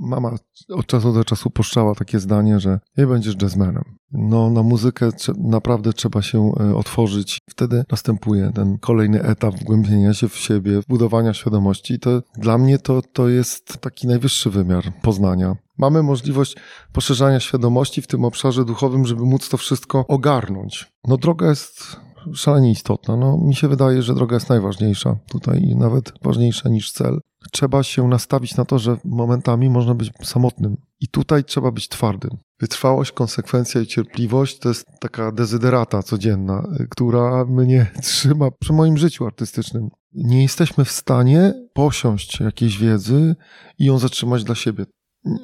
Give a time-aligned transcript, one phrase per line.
[0.00, 0.32] mama
[0.68, 3.84] od czasu do czasu puszczała takie zdanie, że nie będziesz jazzmenem.
[4.12, 7.38] No, na muzykę naprawdę trzeba się e, otworzyć.
[7.50, 11.98] Wtedy następuje ten kolejny etap wgłębienia się w siebie, budowania świadomości.
[11.98, 15.56] To dla mnie to, to jest taki najwyższy wymiar poznania.
[15.78, 16.56] Mamy możliwość
[16.92, 20.92] poszerzania świadomości w tym obszarze duchowym, żeby móc to wszystko ogarnąć.
[21.08, 21.96] No, droga jest
[22.34, 23.16] szalenie istotna.
[23.16, 27.20] No, mi się wydaje, że droga jest najważniejsza tutaj i nawet ważniejsza niż cel.
[27.52, 32.30] Trzeba się nastawić na to, że momentami można być samotnym i tutaj trzeba być twardym.
[32.60, 39.26] Wytrwałość, konsekwencja i cierpliwość to jest taka dezyderata codzienna, która mnie trzyma przy moim życiu
[39.26, 39.88] artystycznym.
[40.12, 43.36] Nie jesteśmy w stanie posiąść jakiejś wiedzy
[43.78, 44.86] i ją zatrzymać dla siebie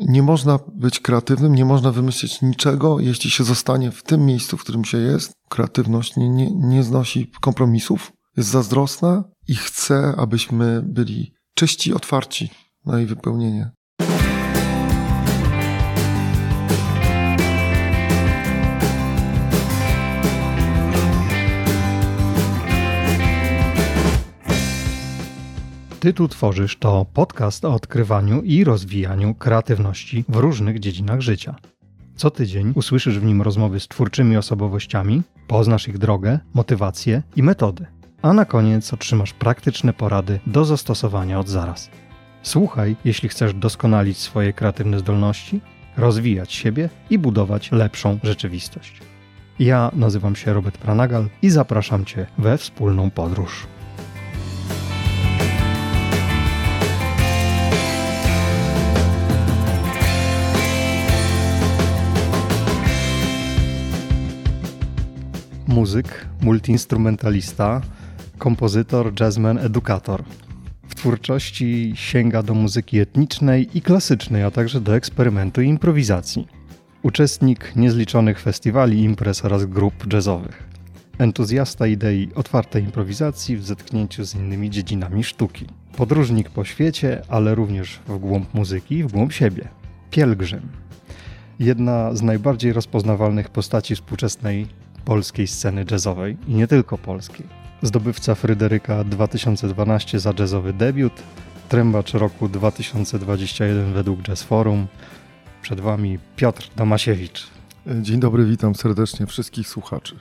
[0.01, 4.61] nie można być kreatywnym, nie można wymyślić niczego, jeśli się zostanie w tym miejscu, w
[4.61, 5.33] którym się jest.
[5.49, 12.51] Kreatywność nie, nie, nie znosi kompromisów, jest zazdrosna i chce, abyśmy byli czyści, otwarci
[12.85, 13.71] na jej wypełnienie.
[26.07, 31.54] Ty tu tworzysz to podcast o odkrywaniu i rozwijaniu kreatywności w różnych dziedzinach życia.
[32.16, 37.87] Co tydzień usłyszysz w nim rozmowy z twórczymi osobowościami, poznasz ich drogę, motywacje i metody,
[38.23, 41.90] a na koniec otrzymasz praktyczne porady do zastosowania od zaraz.
[42.43, 45.60] Słuchaj, jeśli chcesz doskonalić swoje kreatywne zdolności,
[45.96, 49.01] rozwijać siebie i budować lepszą rzeczywistość.
[49.59, 53.66] Ja nazywam się Robert Pranagal i zapraszam Cię we wspólną podróż.
[65.77, 67.81] Muzyk, multiinstrumentalista,
[68.38, 70.25] kompozytor, jazzman, edukator.
[70.88, 76.47] W twórczości sięga do muzyki etnicznej i klasycznej, a także do eksperymentu i improwizacji.
[77.03, 80.69] Uczestnik niezliczonych festiwali, imprez oraz grup jazzowych.
[81.19, 85.66] Entuzjasta idei otwartej improwizacji w zetknięciu z innymi dziedzinami sztuki.
[85.97, 89.69] Podróżnik po świecie, ale również w głąb muzyki, w głąb siebie.
[90.10, 90.69] Pielgrzym.
[91.58, 94.66] Jedna z najbardziej rozpoznawalnych postaci współczesnej
[95.06, 97.47] polskiej sceny jazzowej i nie tylko polskiej.
[97.83, 101.12] Zdobywca Fryderyka 2012 za jazzowy debiut,
[101.69, 104.87] trębacz roku 2021 według Jazz Forum.
[105.62, 107.47] Przed Wami Piotr Damasiewicz.
[107.87, 110.17] Dzień dobry, witam serdecznie wszystkich słuchaczy.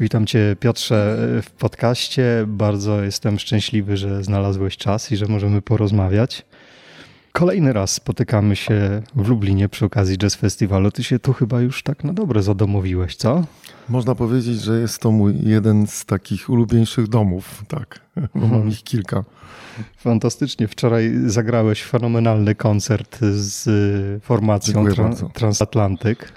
[0.00, 2.44] Witam Cię Piotrze w podcaście.
[2.46, 6.46] Bardzo jestem szczęśliwy, że znalazłeś czas i że możemy porozmawiać.
[7.36, 10.90] Kolejny raz spotykamy się w Lublinie przy okazji Jazz Festiwalu.
[10.90, 13.44] Ty się tu chyba już tak na dobre zadomowiłeś, co?
[13.88, 18.68] Można powiedzieć, że jest to mój jeden z takich ulubieńszych domów, tak, bo mam mhm.
[18.68, 19.24] ich kilka.
[19.96, 20.68] Fantastycznie.
[20.68, 23.64] Wczoraj zagrałeś fenomenalny koncert z
[24.24, 26.32] formacją tra- Transatlantyk.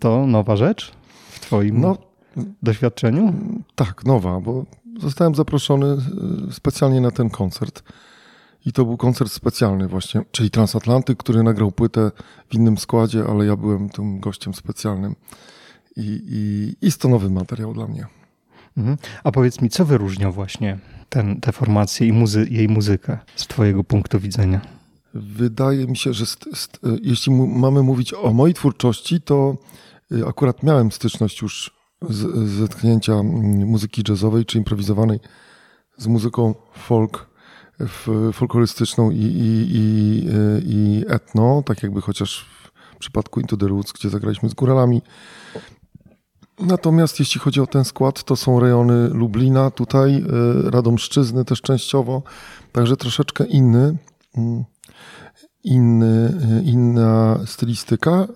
[0.00, 0.92] To nowa rzecz
[1.30, 1.98] w Twoim no,
[2.62, 3.34] doświadczeniu?
[3.74, 4.64] Tak, nowa, bo
[5.00, 5.96] zostałem zaproszony e,
[6.52, 7.82] specjalnie na ten koncert.
[8.68, 12.10] I to był koncert specjalny właśnie, czyli Transatlantyk, który nagrał płytę
[12.50, 15.14] w innym składzie, ale ja byłem tym gościem specjalnym.
[15.96, 18.06] I, i jest to nowy materiał dla mnie.
[18.76, 18.96] Mhm.
[19.24, 23.84] A powiedz mi, co wyróżnia właśnie ten, tę formację i muzy jej muzykę z Twojego
[23.84, 24.60] punktu widzenia?
[25.14, 29.56] Wydaje mi się, że st, jeśli mamy mówić o mojej twórczości, to
[30.12, 31.70] y, akurat miałem styczność już
[32.08, 35.20] z, z zetknięcia muzyki jazzowej czy improwizowanej
[35.96, 37.28] z muzyką folk
[38.32, 40.28] folklorystyczną i, i, i,
[40.66, 42.46] i etno, tak jakby chociaż
[42.94, 45.02] w przypadku Into the Roots, gdzie zagraliśmy z góralami.
[46.60, 52.22] Natomiast jeśli chodzi o ten skład, to są rejony Lublina, tutaj e, Radomszczyzny też częściowo,
[52.72, 53.96] także troszeczkę inny,
[54.36, 54.64] mm,
[55.64, 58.26] inny, e, inna stylistyka,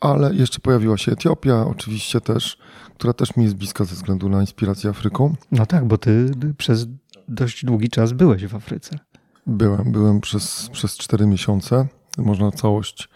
[0.00, 2.58] ale jeszcze pojawiła się Etiopia oczywiście też,
[2.94, 5.34] która też mi jest bliska ze względu na inspirację Afryką.
[5.52, 6.86] No tak, bo ty przez
[7.32, 8.98] dość długi czas byłeś w Afryce.
[9.46, 11.86] Byłem, byłem przez, przez 4 miesiące.
[12.18, 13.08] Można całość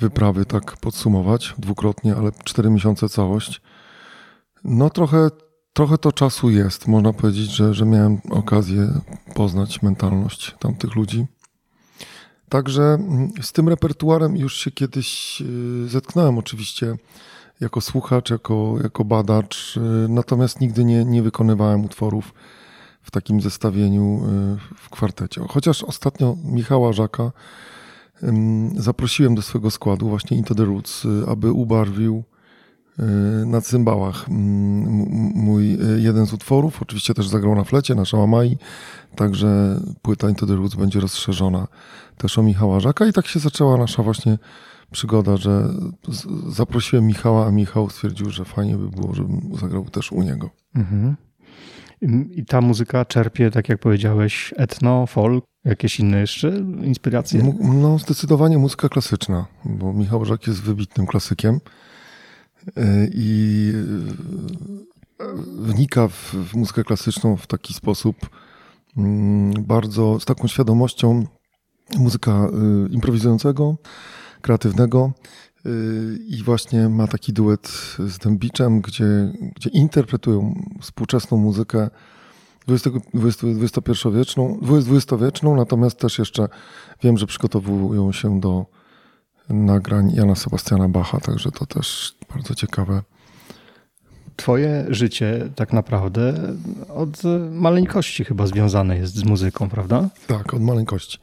[0.00, 3.60] wyprawy tak podsumować dwukrotnie, ale 4 miesiące całość.
[4.64, 5.28] No trochę,
[5.72, 6.88] trochę to czasu jest.
[6.88, 9.00] Można powiedzieć, że, że miałem okazję
[9.34, 11.26] poznać mentalność tamtych ludzi.
[12.48, 16.96] Także mm, z tym repertuarem już się kiedyś y, zetknąłem oczywiście
[17.60, 22.32] jako słuchacz, jako, jako badacz, y, natomiast nigdy nie, nie wykonywałem utworów
[23.06, 24.22] w takim zestawieniu
[24.74, 25.40] y, w kwartecie.
[25.48, 27.32] Chociaż ostatnio Michała Żaka
[28.76, 32.24] zaprosiłem do swojego składu właśnie Into the Roots, y, aby ubarwił
[33.46, 34.28] na cymbałach
[35.34, 36.82] mój jeden z utworów.
[36.82, 38.58] Oczywiście też zagrał na flecie, na szałamai,
[39.16, 41.66] także płyta Into the Roots będzie rozszerzona
[42.16, 44.38] też o Michała Żaka i tak się zaczęła nasza właśnie
[44.90, 45.68] przygoda, że
[46.48, 50.50] zaprosiłem Michała, a Michał stwierdził, że fajnie by było, żebym zagrał też u niego.
[50.74, 51.16] Mhm.
[52.30, 56.48] I ta muzyka czerpie, tak jak powiedziałeś, etno, folk, jakieś inne jeszcze
[56.82, 57.54] inspiracje?
[57.60, 61.60] No, zdecydowanie muzyka klasyczna, bo Michał Żak jest wybitnym klasykiem
[62.76, 63.72] e, i
[65.20, 65.26] e,
[65.58, 68.16] wnika w, muzykę klasyczną w taki sposób
[68.96, 71.26] mm, bardzo, z taką świadomością
[71.98, 72.48] muzyka e,
[72.90, 73.76] improwizującego,
[74.40, 75.12] kreatywnego
[76.28, 77.68] i właśnie ma taki duet
[77.98, 81.90] z Dębiczem, gdzie, gdzie interpretują współczesną muzykę
[82.68, 86.48] 21-wieczną, 20-wieczną, natomiast też jeszcze
[87.02, 88.66] wiem, że przygotowują się do
[89.48, 93.02] nagrań Jana Sebastiana Bacha, także to też bardzo ciekawe.
[94.36, 96.34] Twoje życie tak naprawdę
[96.88, 100.08] od maleńkości chyba związane jest z muzyką, prawda?
[100.26, 101.18] Tak, od maleńkości.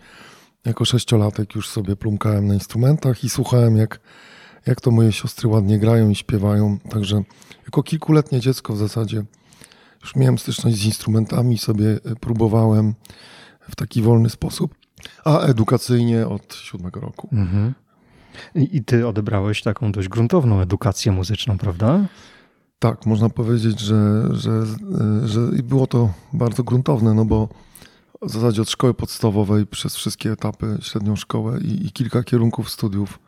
[0.65, 3.99] Jako sześciolatek już sobie plumkałem na instrumentach i słuchałem, jak,
[4.65, 6.77] jak to moje siostry ładnie grają i śpiewają.
[6.89, 7.23] Także
[7.63, 9.23] jako kilkuletnie dziecko w zasadzie
[10.01, 12.93] już miałem styczność z instrumentami, sobie e, próbowałem
[13.69, 14.75] w taki wolny sposób,
[15.25, 17.29] a edukacyjnie od siódmego roku.
[17.31, 17.73] Mhm.
[18.55, 22.05] I, ty odebrałeś taką dość gruntowną edukację muzyczną, prawda?
[22.79, 27.49] Tak, można powiedzieć, że, że, e, że było to bardzo gruntowne, no bo
[28.21, 33.19] w zasadzie od szkoły podstawowej przez wszystkie etapy, średnią szkołę i, i kilka kierunków studiów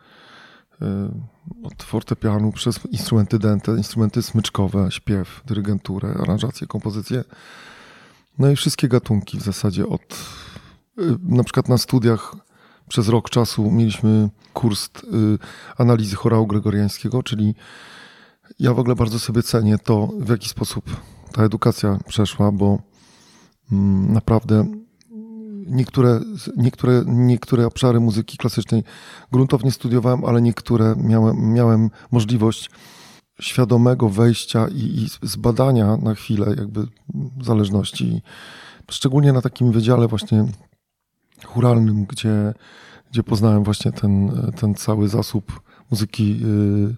[1.64, 7.24] od fortepianu przez instrumenty dęte, instrumenty smyczkowe, śpiew, dyrygenturę, aranżację, kompozycję.
[8.40, 10.02] No i wszystkie gatunki w zasadzie od
[11.00, 12.36] y, na przykład na studiach
[12.88, 14.90] przez rok czasu mieliśmy kurs y,
[15.78, 17.56] analizy chorału gregoriańskiego, czyli
[18.60, 20.86] ja w ogóle bardzo sobie cenię to, w jaki sposób
[21.32, 22.80] ta edukacja przeszła, bo
[23.72, 24.66] mm, naprawdę
[25.66, 26.20] niektóre,
[26.58, 28.84] niektóre, niektóre obszary muzyki klasycznej
[29.32, 32.70] gruntownie studiowałem, ale niektóre miałem, miałem możliwość
[33.40, 36.88] świadomego wejścia i, i zbadania na chwilę jakby
[37.42, 38.22] zależności.
[38.92, 40.46] Szczególnie na takim wydziale właśnie
[41.46, 42.54] churalnym, gdzie,
[43.12, 46.96] gdzie poznałem właśnie ten, ten cały zasób muzyki yy,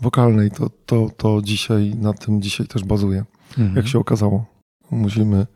[0.00, 3.24] wokalnej, to, to, to dzisiaj, na tym dzisiaj też bazuje,
[3.58, 3.76] mhm.
[3.76, 4.44] jak się okazało.
[4.90, 5.46] Musimy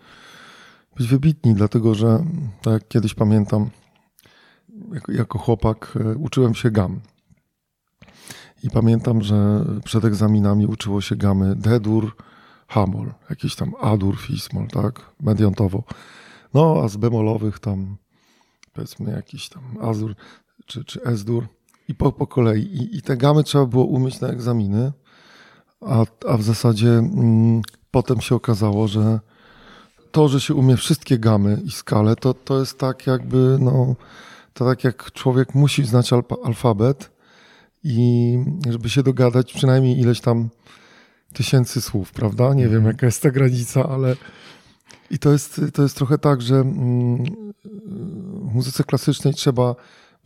[0.99, 2.25] być wybitni, dlatego że,
[2.63, 3.71] tak jak kiedyś pamiętam,
[4.93, 7.01] jako, jako chłopak e, uczyłem się gam.
[8.63, 12.17] I pamiętam, że przed egzaminami uczyło się gamy D-dur,
[12.69, 15.83] Hamol, jakiś tam A-dur, Fismol, tak, mediantowo.
[16.55, 17.97] No, a z bemolowych tam
[18.73, 20.15] powiedzmy jakiś tam Azur
[20.67, 21.47] czy, czy S-dur
[21.89, 22.63] i po, po kolei.
[22.63, 24.93] I, I te gamy trzeba było umieć na egzaminy,
[25.81, 29.21] a, a w zasadzie mm, potem się okazało, że
[30.13, 33.95] to, że się umie wszystkie gamy i skale, to, to jest tak jakby, no,
[34.53, 36.11] to tak jak człowiek musi znać
[36.45, 37.11] alfabet
[37.85, 38.39] i
[38.71, 40.49] żeby się dogadać przynajmniej ileś tam
[41.33, 42.55] tysięcy słów, prawda?
[42.55, 42.87] Nie wiem, mhm.
[42.87, 44.17] jaka jest ta granica, ale
[45.11, 47.25] i to jest, to jest trochę tak, że mm,
[48.51, 49.75] w muzyce klasycznej trzeba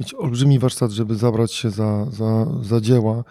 [0.01, 3.25] mieć olbrzymi warsztat, żeby zabrać się za, za, za dzieła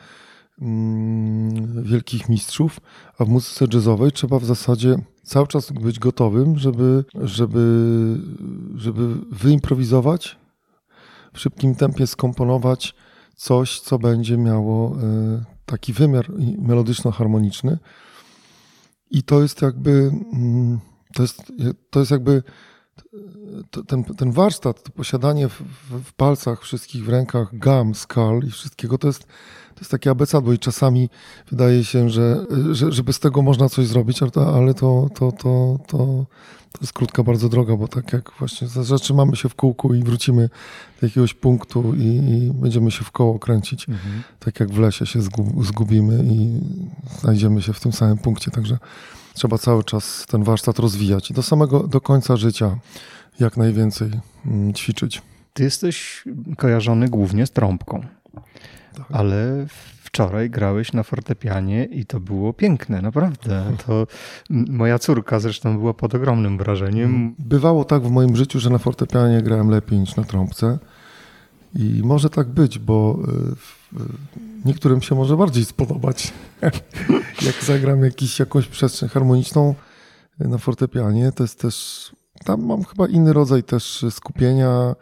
[0.62, 2.80] mm, wielkich mistrzów,
[3.18, 8.18] a w muzyce jazzowej trzeba w zasadzie cały czas być gotowym, żeby, żeby,
[8.76, 10.38] żeby wyimprowizować,
[11.34, 12.96] w szybkim tempie skomponować
[13.36, 17.78] coś, co będzie miało e, taki wymiar melodyczno-harmoniczny.
[19.12, 20.80] I to jest jakby, mm,
[21.14, 21.52] to jest,
[21.90, 22.44] to jest jakby
[23.88, 25.62] ten, ten warsztat, to posiadanie w,
[26.04, 29.28] w, palcach wszystkich, w rękach gam, skal i wszystkiego, to jest,
[29.82, 31.10] jest takie abecadło i czasami
[31.52, 34.20] wydaje się, że, że, że bez tego można coś zrobić,
[34.56, 36.26] ale to, to, to, to,
[36.72, 40.50] to, jest krótka bardzo droga, bo tak jak właśnie zatrzymamy się w kółku i wrócimy
[41.02, 44.24] do jakiegoś punktu i, i będziemy się w koło kręcić, mhm.
[44.40, 45.20] tak jak w lesie się
[45.62, 46.60] zgubimy i
[47.20, 48.78] znajdziemy się w tym samym punkcie, także
[49.34, 52.78] trzeba cały czas ten warsztat rozwijać do samego, do końca życia
[53.40, 54.12] jak najwięcej
[54.46, 55.22] mm, ćwiczyć.
[55.54, 56.24] Ty jesteś
[56.58, 58.06] kojarzony głównie z trąbką,
[58.96, 59.06] tak.
[59.10, 59.66] ale
[60.04, 63.76] wczoraj grałeś na fortepianie i to było piękne, naprawdę.
[63.88, 64.08] To
[64.50, 67.36] moja córka zresztą była pod ogromnym wrażeniem.
[67.40, 70.80] Bywało tak w moim życiu, że na fortepianie grałem lepiej niż na trąbce.
[71.76, 73.20] I może tak być, bo
[73.94, 74.00] y,
[74.66, 76.34] niektórym się może bardziej spodobać,
[77.48, 79.76] jak zagram jakiś, jakąś przestrzeń harmoniczną
[80.40, 81.32] na fortepianie.
[81.32, 82.12] To jest też,
[82.46, 84.96] tam mam chyba inny rodzaj też skupienia,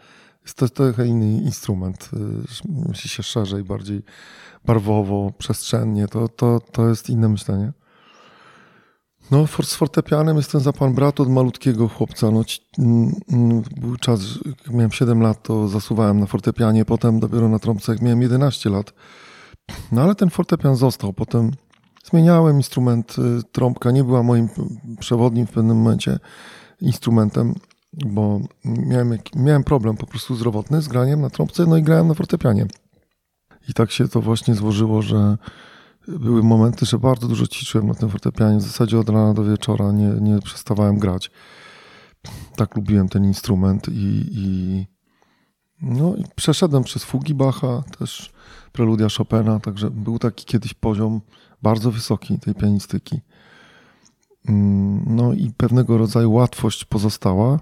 [0.49, 2.09] Jest to trochę inny instrument.
[2.13, 4.01] y, Myśli się szerzej, bardziej
[4.65, 6.07] barwowo, przestrzennie.
[6.07, 7.71] To, to, to jest inne myślenie.
[9.31, 12.31] No, z fortepianem jestem za pan brat od malutkiego chłopca.
[12.31, 12.41] No,
[13.81, 18.01] był czas, jak miałem 7 lat, to zasuwałem na fortepianie, potem dopiero na trąbce, jak
[18.01, 18.93] miałem 11 lat.
[19.91, 21.13] No ale ten fortepian został.
[21.13, 21.51] Potem
[22.11, 23.15] zmieniałem instrument.
[23.19, 24.49] y, Trąbka nie była moim
[24.99, 26.19] przewodnim w pewnym momencie
[26.81, 27.53] instrumentem,
[27.93, 32.13] bo miałem, miałem problem po prostu zdrowotny z graniem na trąbce, no i grałem na
[32.13, 32.65] fortepianie.
[33.69, 35.37] I tak się to właśnie złożyło, że
[36.07, 38.57] były momenty, że bardzo dużo ćwiczyłem na tym fortepianie.
[38.57, 41.31] W zasadzie od rana do wieczora nie, nie przestawałem grać.
[42.55, 44.85] Tak lubiłem ten instrument i, i,
[45.81, 48.33] no, i przeszedłem przez fugi Bacha, też
[48.71, 51.21] preludia Chopina, także był taki kiedyś poziom
[51.61, 53.21] bardzo wysoki tej pianistyki.
[54.47, 57.59] Mm, No i pewnego rodzaju łatwość pozostała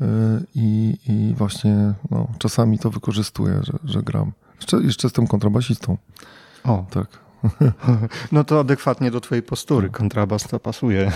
[0.00, 0.06] yy,
[0.54, 4.32] i, i właśnie no, czasami to wykorzystuję, że, że gram.
[4.56, 5.96] Jeszcze, jeszcze jestem kontrabasistą,
[6.64, 7.24] O, tak.
[8.32, 9.90] no to adekwatnie do twojej postury.
[9.90, 11.12] Kontrabas to pasuje.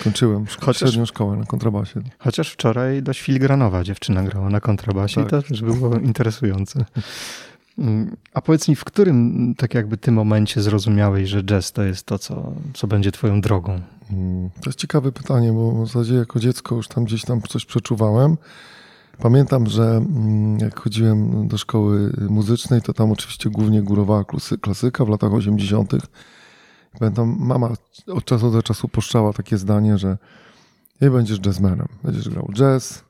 [0.00, 2.00] Skończyłem Chociaż- średnią szkołę na kontrabasie.
[2.18, 5.30] Chociaż wczoraj dość filigranowa dziewczyna grała na kontrabasie i Tak.
[5.30, 6.84] to też było interesujące.
[7.80, 12.06] Mm, A powiedz mi, w którym tak jakby tym momencie zrozumiałeś, że jazz to jest
[12.06, 13.80] to, co, co będzie twoją drogą?
[14.12, 17.64] Mm, To jest ciekawe pytanie, bo w zasadzie jako dziecko już tam gdzieś tam coś
[17.66, 18.36] przeczuwałem.
[19.18, 25.04] Pamiętam, że mm, jak chodziłem do szkoły muzycznej, to tam oczywiście głównie górowała klasy- klasyka
[25.04, 25.92] w latach 80.
[26.98, 27.68] Pamiętam, mama
[28.06, 30.18] od czasu do czasu puszczała takie zdanie, że
[31.00, 33.04] nie będziesz jazzmenem, będziesz grał jazz.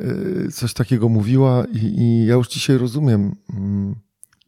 [0.00, 3.94] Yy, Coś takiego mówiła i, i ja już dzisiaj rozumiem mm,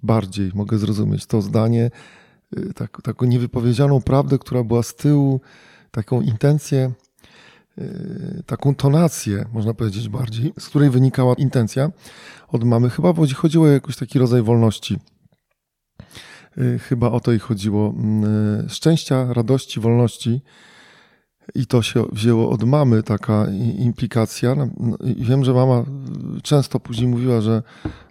[0.03, 1.91] bardziej, mogę zrozumieć to zdanie,
[2.57, 5.41] yy, tak, taką niewypowiedzianą prawdę, która była z tyłu,
[5.91, 6.93] taką intencję,
[7.77, 11.91] yy, taką tonację, można powiedzieć bardziej, z której wynikała intencja
[12.49, 12.91] od mamy.
[12.91, 14.99] Chyba chodzi- chodziło o jakiś taki rodzaj wolności.
[16.89, 17.95] Chyba o to jej chodziło.
[18.63, 20.41] Yy, Szczęścia, radości, wolności.
[21.55, 23.47] I to się wzięło od mamy, taka
[23.79, 24.55] implikacja.
[24.55, 25.85] No, no, Wiem, że mama
[26.43, 27.63] często później mówiła, że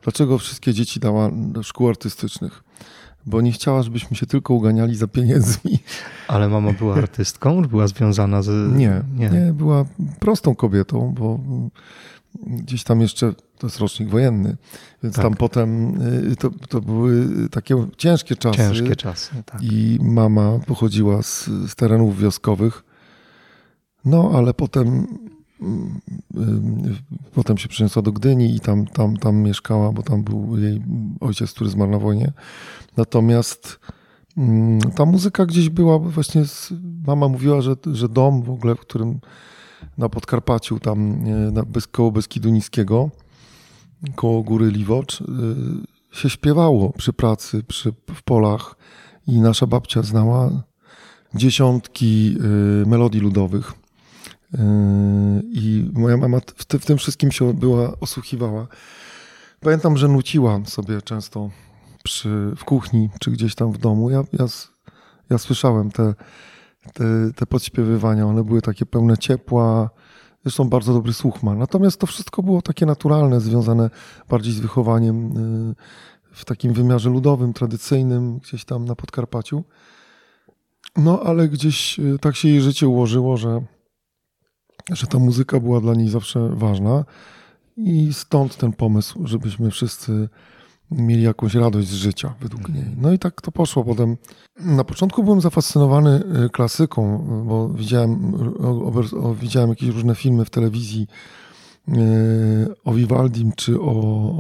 [0.04, 2.64] dlaczego wszystkie dzieci dała do szkół artystycznych.
[3.26, 5.80] Bo nie chciała, żebyśmy się tylko uganiali za pieniędzmi.
[6.28, 7.62] Ale mama była artystką?
[7.62, 8.78] Była związana z...
[8.78, 9.86] Nie, nie, była
[10.20, 11.40] prostą kobietą, bo
[12.48, 14.58] gdzieś tam jeszcze, to jest rocznik wojenny,
[15.04, 15.26] więc Tak.
[15.26, 18.58] tam potem y, to, to były takie ciężkie czasy.
[18.58, 19.64] Ciężkie czasy, tak.
[19.64, 22.84] I mama pochodziła z, z terenów wioskowych.
[24.06, 25.08] No, ale potem,
[25.62, 26.02] mm,
[26.38, 30.82] y, potem się przeniosła do Gdyni i tam, tam, tam mieszkała, bo tam był jej
[31.20, 32.32] ojciec, który zmarł na wojnie.
[32.98, 33.80] Natomiast
[34.38, 36.74] mm, ta muzyka gdzieś była właśnie, z,
[37.08, 39.20] mama mówiła, że, że dom w ogóle, w którym
[39.98, 43.10] na Podkarpaciu, tam e, na, koło Beskidu Niskiego,
[44.16, 45.26] koło góry Liwocz, y,
[46.12, 48.76] się śpiewało przy pracy, przy, w polach
[49.28, 50.50] i nasza babcia znała
[51.36, 52.38] dziesiątki
[52.84, 53.74] y, melodii ludowych.
[54.54, 54.58] Y,
[55.52, 58.68] I moja mama w, ty, w tym wszystkim się była, osłuchiwała.
[59.60, 61.50] Pamiętam, że nuciła sobie często
[62.04, 64.10] przy, w kuchni czy gdzieś tam w domu.
[64.10, 64.46] Ja, ja,
[65.30, 66.14] ja słyszałem te,
[66.94, 67.06] te,
[67.36, 68.26] te podśpiewywania.
[68.26, 69.90] One były takie pełne ciepła.
[70.44, 71.56] Zresztą bardzo dobry słuch ma.
[71.56, 73.90] Natomiast to wszystko było takie naturalne, związane
[74.30, 75.38] bardziej z wychowaniem
[75.72, 75.76] y,
[76.32, 79.64] w takim wymiarze ludowym, tradycyjnym, gdzieś tam na Podkarpaciu.
[80.98, 83.62] No, ale gdzieś y, tak się jej życie ułożyło, że,
[84.92, 87.06] że ta muzyka była dla niej zawsze ważna
[87.78, 90.30] i stąd ten pomysł, żebyśmy wszyscy
[90.92, 92.86] mieli jakąś radość z życia według niej.
[92.98, 94.18] No i tak to poszło potem.
[94.60, 98.34] Na początku byłem zafascynowany y, klasyką, y, bo widziałem,
[99.24, 101.08] o, widziałem jakieś różne filmy w telewizji
[101.88, 101.94] y,
[102.84, 103.92] o Vivaldim czy o,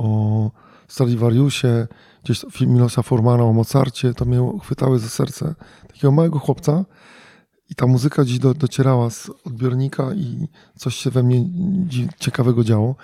[0.04, 0.52] o
[0.88, 1.88] Stradivariusie,
[2.24, 5.56] gdzieś film Milosa Formana o Mozarcie, to mnie chwytały za serce
[5.88, 6.86] takiego małego chłopca
[7.72, 10.48] i ta muzyka gdzieś do, docierała z odbiornika i
[10.78, 11.46] coś się we mnie
[12.20, 12.96] ciekawego działo.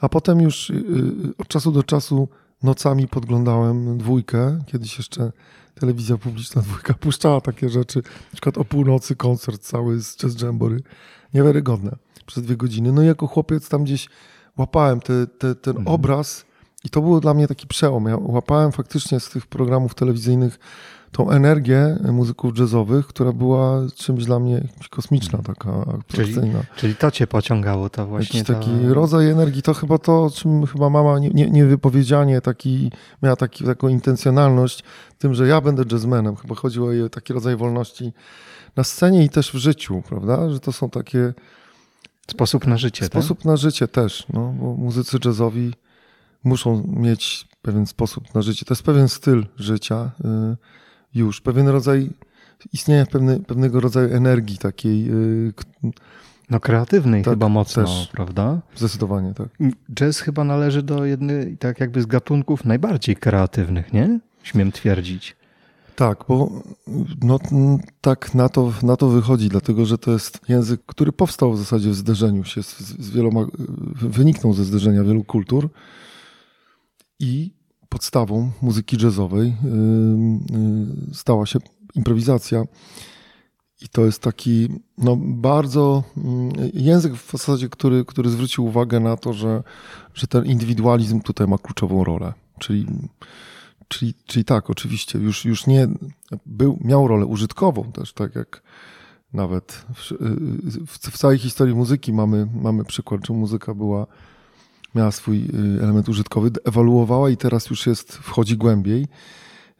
[0.00, 2.28] A potem już y, y, od czasu do czasu
[2.62, 5.32] nocami podglądałem dwójkę, kiedyś jeszcze
[5.74, 10.82] telewizja publiczna dwójka puszczała takie rzeczy, na przykład o północy koncert cały z Jazz Jamboree.
[11.34, 11.96] Niewiarygodne.
[12.26, 12.92] Przez dwie godziny.
[12.92, 14.08] No i jako chłopiec tam gdzieś
[14.56, 15.94] łapałem te, te, ten Mhm.
[15.94, 16.44] obraz
[16.84, 18.06] i to było dla mnie taki przełom.
[18.06, 20.58] Ja łapałem faktycznie z tych programów telewizyjnych
[21.14, 26.62] tą energię muzyków jazzowych, która była czymś dla mnie kosmiczna, taka abstrakcyjna.
[26.76, 28.60] Czyli to cię pociągało, ta właśnie Jakiś ta...
[28.60, 32.90] taki rodzaj energii, to chyba to, czym chyba mama nie, nie, niewypowiedzianie taki,
[33.22, 36.36] miała taki, taką intencjonalność w tym, że ja będę jazzmenem.
[36.36, 38.12] Chyba chodziło o jej taki rodzaj wolności
[38.76, 40.50] na scenie i też w życiu, prawda?
[40.50, 41.32] Że to są takie
[42.30, 43.10] Sposób na życie, tak?
[43.10, 45.72] sposób na życie też, no, bo muzycy jazzowi
[46.44, 48.64] muszą mieć pewien sposób na życie.
[48.64, 50.56] To jest pewien styl życia y,
[51.14, 52.10] już, pewien rodzaj,
[52.72, 55.10] istnienia pewne, pewnego rodzaju energii takiej.
[55.10, 55.52] y,
[56.50, 58.08] No kreatywnej Tak, chyba mocno, też.
[58.12, 58.60] prawda?
[58.76, 59.48] Zdecydowanie tak.
[59.94, 64.20] Jazz chyba należy do jednej, tak jakby z gatunków najbardziej kreatywnych, nie?
[64.42, 65.36] Śmiem twierdzić.
[65.96, 66.62] Tak, bo
[67.22, 67.38] no,
[68.00, 71.90] tak na to, na to wychodzi, dlatego że to jest język, który powstał w zasadzie
[71.90, 73.40] w zderzeniu się z, z wieloma,
[74.02, 75.68] wyniknął ze zderzenia wielu kultur
[77.20, 77.52] i
[77.94, 79.52] podstawą muzyki jazzowej y,
[81.10, 81.58] y, stała się
[81.94, 82.64] improwizacja.
[83.80, 89.16] I to jest taki no, bardzo mm, język w zasadzie, który, który zwrócił uwagę na
[89.16, 89.62] to, że,
[90.14, 92.32] że ten indywidualizm tutaj ma kluczową rolę.
[92.58, 92.86] Czyli
[93.88, 95.88] Czyli, czyli tak, oczywiście, już, już nie
[96.46, 98.62] był, miał rolę użytkową też, tak jak
[99.32, 100.12] nawet w,
[100.86, 104.06] w, w całej historii muzyki mamy, mamy przykład, że muzyka była,
[104.94, 109.06] miała swój y, element użytkowy, ewoluowała i teraz już jest, wchodzi głębiej.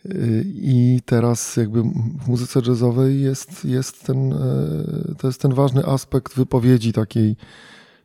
[0.06, 1.82] Y, I teraz jakby
[2.24, 7.36] w muzyce jazzowej jest, jest ten, e, to jest ten ważny aspekt wypowiedzi takiej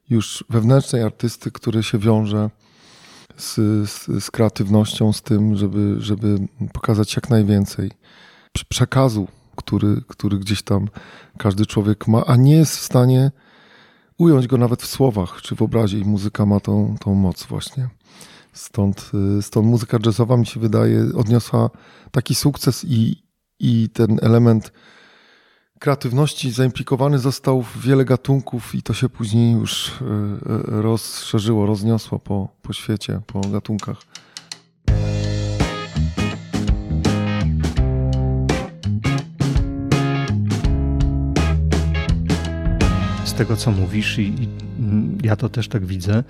[0.10, 2.50] już wewnętrznej artysty, który się wiąże
[3.38, 3.56] z,
[3.90, 6.38] z, z kreatywnością, z tym, żeby, żeby
[6.74, 7.92] pokazać jak najwięcej
[8.58, 10.88] Prze- przekazu, który, który gdzieś tam
[11.38, 13.32] każdy człowiek ma, a nie jest w stanie
[14.20, 17.90] ująć go nawet w słowach czy w obrazie i muzyka ma tą, tą moc właśnie.
[18.54, 21.70] Stąd, y, stąd muzyka jazzowa mi się wydaje odniosła
[22.12, 23.24] taki sukces i,
[23.60, 24.72] i ten element
[25.80, 32.20] kreatywności zaimplikowany został w wiele gatunków i to się później już y, y, rozszerzyło, rozniosło
[32.20, 33.98] po, po świecie, po gatunkach.
[43.40, 44.48] Tego, co mówisz, i, i
[44.80, 46.24] mm, ja to też tak widzę,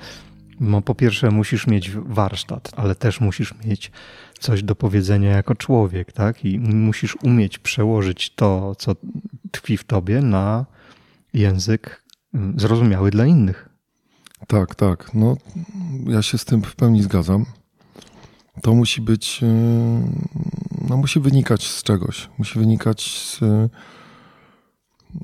[0.60, 3.92] no po pierwsze musisz mieć warsztat, ale też musisz mieć
[4.40, 6.46] coś do powiedzenia jako człowiek, tak?
[6.46, 8.96] I musisz umieć przełożyć to, co
[9.52, 10.66] tkwi w tobie, na
[11.34, 13.70] język mm, zrozumiały dla innych.
[14.48, 15.14] Tak, tak.
[15.14, 15.38] No,
[16.06, 17.46] ja się z tym w pełni zgadzam.
[18.62, 19.48] To musi być, y,
[20.90, 22.30] no musi wynikać z czegoś.
[22.38, 23.40] Musi wynikać z,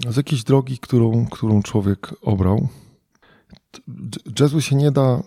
[0.10, 2.68] z jakiejś drogi, którą, którą człowiek obrał.
[4.40, 5.24] Jazzu się nie da,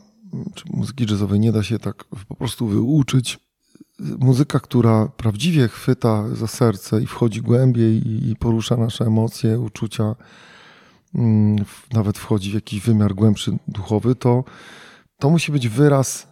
[0.55, 3.39] czy muzyki jazzowej nie da się tak po prostu wyuczyć.
[4.19, 10.15] Muzyka, która prawdziwie chwyta za serce i wchodzi głębiej i- porusza nasze emocje, uczucia,
[11.15, 14.45] mm, nawet wchodzi w jakiś wymiar głębszy duchowy, to,
[15.21, 16.29] to musi być wyraz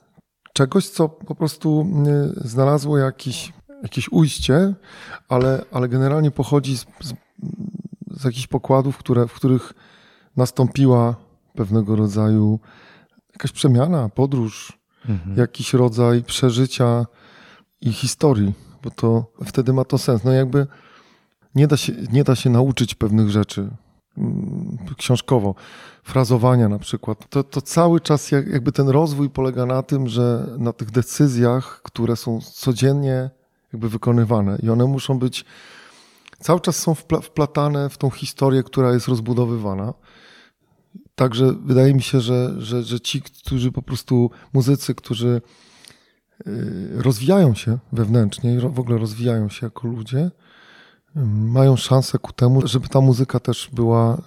[0.52, 1.86] czegoś, co po prostu
[2.44, 4.74] y, znalazło jakiś, jakieś ujście,
[5.28, 7.12] ale, ale generalnie pochodzi z, z,
[8.16, 9.72] z jakichś pokładów, które, w których
[10.36, 11.16] nastąpiła
[11.54, 12.60] pewnego rodzaju
[13.32, 15.36] jakaś przemiana, podróż, Mhm.
[15.36, 17.06] jakiś rodzaj przeżycia
[17.80, 18.52] i historii,
[18.82, 20.24] bo to wtedy ma to sens.
[20.24, 20.66] No jakby
[21.54, 23.70] nie da się, nie da się nauczyć pewnych rzeczy
[24.18, 25.54] mm, książkowo,
[26.02, 27.28] frazowania na przykład.
[27.30, 31.80] To, to cały czas jak, jakby ten rozwój polega na tym, że na tych decyzjach,
[31.82, 33.30] które są codziennie
[33.72, 35.44] jakby wykonywane i one muszą być
[36.40, 39.94] cały czas są wpla- wplatane w tą historię, która jest rozbudowywana.
[41.14, 45.40] Także wydaje mi się, że, że, że ci, którzy po prostu, muzycy, którzy
[46.46, 50.30] y, rozwijają się wewnętrznie i w ogóle rozwijają się jako ludzie,
[51.34, 54.22] mają szansę ku temu, żeby ta muzyka też była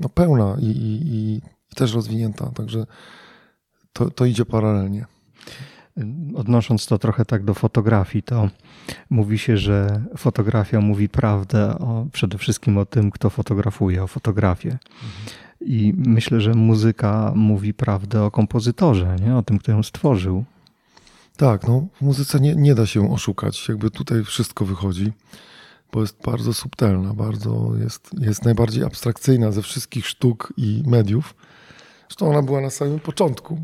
[0.00, 1.40] no, pełna i, i, i
[1.74, 2.50] też rozwinięta.
[2.50, 2.86] Także
[3.92, 5.06] to, to idzie paralelnie.
[6.34, 8.48] Odnosząc to trochę tak do fotografii, to
[9.10, 14.78] mówi się, że fotografia mówi prawdę o, przede wszystkim o tym, kto fotografuje, o fotografię.
[15.60, 19.36] I myślę, że muzyka mówi prawdę o kompozytorze, nie?
[19.36, 20.44] o tym, kto ją stworzył.
[21.36, 23.68] Tak, no w muzyce nie, nie da się oszukać.
[23.68, 25.12] Jakby tutaj wszystko wychodzi,
[25.92, 31.34] bo jest bardzo subtelna, bardzo jest, jest najbardziej abstrakcyjna ze wszystkich sztuk i mediów.
[32.12, 33.58] Zresztą ona była na samym początku.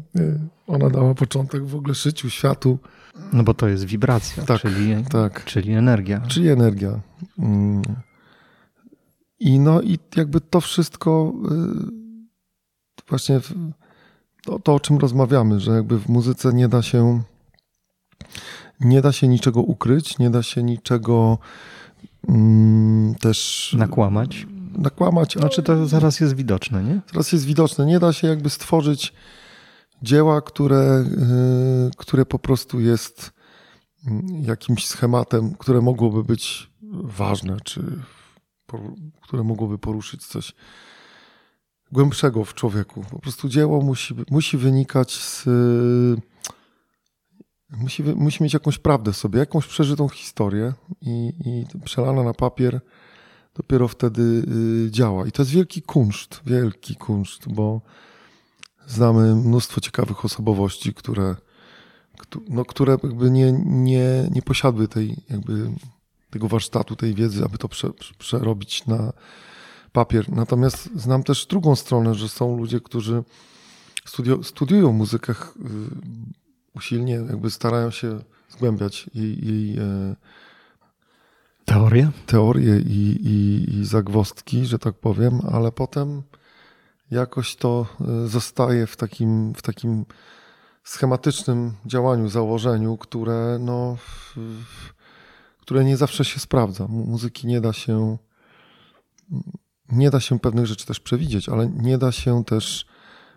[0.66, 2.78] Ona dała początek w ogóle życiu, światu,
[3.32, 5.44] No bo to jest wibracja, Tak, czyli, tak.
[5.44, 6.20] czyli energia.
[6.28, 7.00] czyli energia.
[7.38, 7.82] Mm.
[9.40, 11.32] I no i jakby to wszystko
[13.00, 13.40] y, właśnie
[14.44, 17.22] to, to, o czym rozmawiamy, że jakby w muzyce nie da się
[18.80, 21.38] nie da się niczego ukryć, nie da się niczego
[22.28, 24.46] mm, też Nakłamać.
[24.78, 25.36] Nakłamać.
[25.36, 27.00] a Znaczy to zaraz jest widoczne, nie?
[27.10, 27.86] Teraz jest widoczne.
[27.86, 29.12] Nie da się jakby stworzyć
[30.02, 31.04] dzieła, które,
[31.88, 33.32] y, które po prostu jest
[34.06, 37.82] mm, jakimś schematem, które mogłoby być ważne, czy
[39.22, 40.54] które mogłoby poruszyć coś
[41.92, 43.04] głębszego w człowieku.
[43.10, 45.44] Po prostu dzieło musi, musi wynikać z,
[47.70, 52.80] musi, musi mieć jakąś prawdę sobie, jakąś przeżytą historię i, i przelana na papier
[53.58, 54.22] dopiero wtedy
[54.86, 55.26] y, działa.
[55.26, 57.80] I to jest wielki kunszt, wielki kunszt, bo
[58.86, 61.36] znamy mnóstwo ciekawych osobowości, które,
[62.48, 65.70] no, które jakby nie, nie, nie posiadły tej, jakby
[66.30, 69.12] tego warsztatu, tej wiedzy, aby to prze, przerobić na
[69.92, 70.32] papier.
[70.32, 73.24] Natomiast znam też drugą stronę, że są ludzie, którzy
[74.04, 75.36] studio, studiują muzykę y,
[76.74, 80.16] usilnie, jakby starają się zgłębiać jej, jej e,
[81.68, 86.22] teorie, teorie i, i, i zagwostki, że tak powiem, ale potem
[87.10, 90.04] jakoś to e, zostaje w takim, w takim
[90.84, 93.96] schematycznym działaniu, założeniu, które, no,
[95.60, 96.86] które nie zawsze się sprawdza.
[96.88, 98.16] Muzyki nie da się,
[99.92, 102.86] nie da się pewnych rzeczy też przewidzieć, ale nie da się też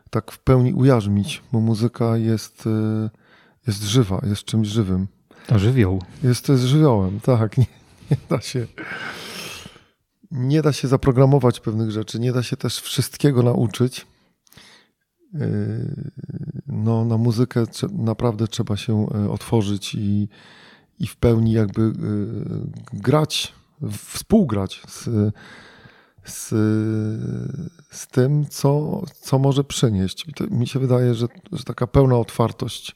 [0.10, 3.10] tak w pełni ujarzmić, bo muzyka jest, e,
[3.68, 5.08] jest żywa, jest czymś żywym.
[5.48, 6.02] To żywioł.
[6.24, 7.58] Jest, to jest żywiołem, tak.
[7.58, 7.81] Nie,
[8.12, 8.68] nie da się
[10.32, 14.08] nie da się zaprogramować pewnych rzeczy, nie da się też wszystkiego nauczyć.
[15.34, 16.12] Yy,
[16.68, 20.30] no, na muzykę naprawdę trzeba się e, otworzyć i,
[21.00, 21.92] i w pełni jakby e,
[22.94, 23.54] grać,
[23.92, 25.34] współgrać z,
[26.26, 26.50] z,
[27.92, 30.26] z tym, co, co może przynieść.
[30.52, 32.96] mi się wydaje, że, że taka pełna otwartość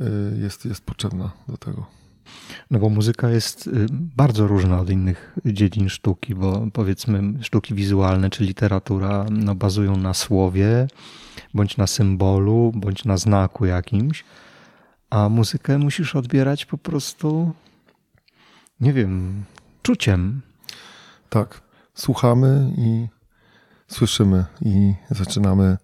[0.00, 0.04] e,
[0.38, 2.03] jest, jest potrzebna do tego.
[2.70, 8.30] No bo muzyka jest y, bardzo różna od innych dziedzin sztuki, bo powiedzmy sztuki wizualne
[8.30, 10.86] czy literatura no, bazują na słowie,
[11.54, 14.24] bądź na symbolu, bądź na znaku jakimś,
[15.10, 17.52] a muzykę musisz odbierać po prostu,
[18.80, 19.44] nie wiem,
[19.82, 20.42] czuciem.
[21.28, 21.60] Tak,
[21.94, 23.08] słuchamy i
[23.88, 25.76] słyszymy i zaczynamy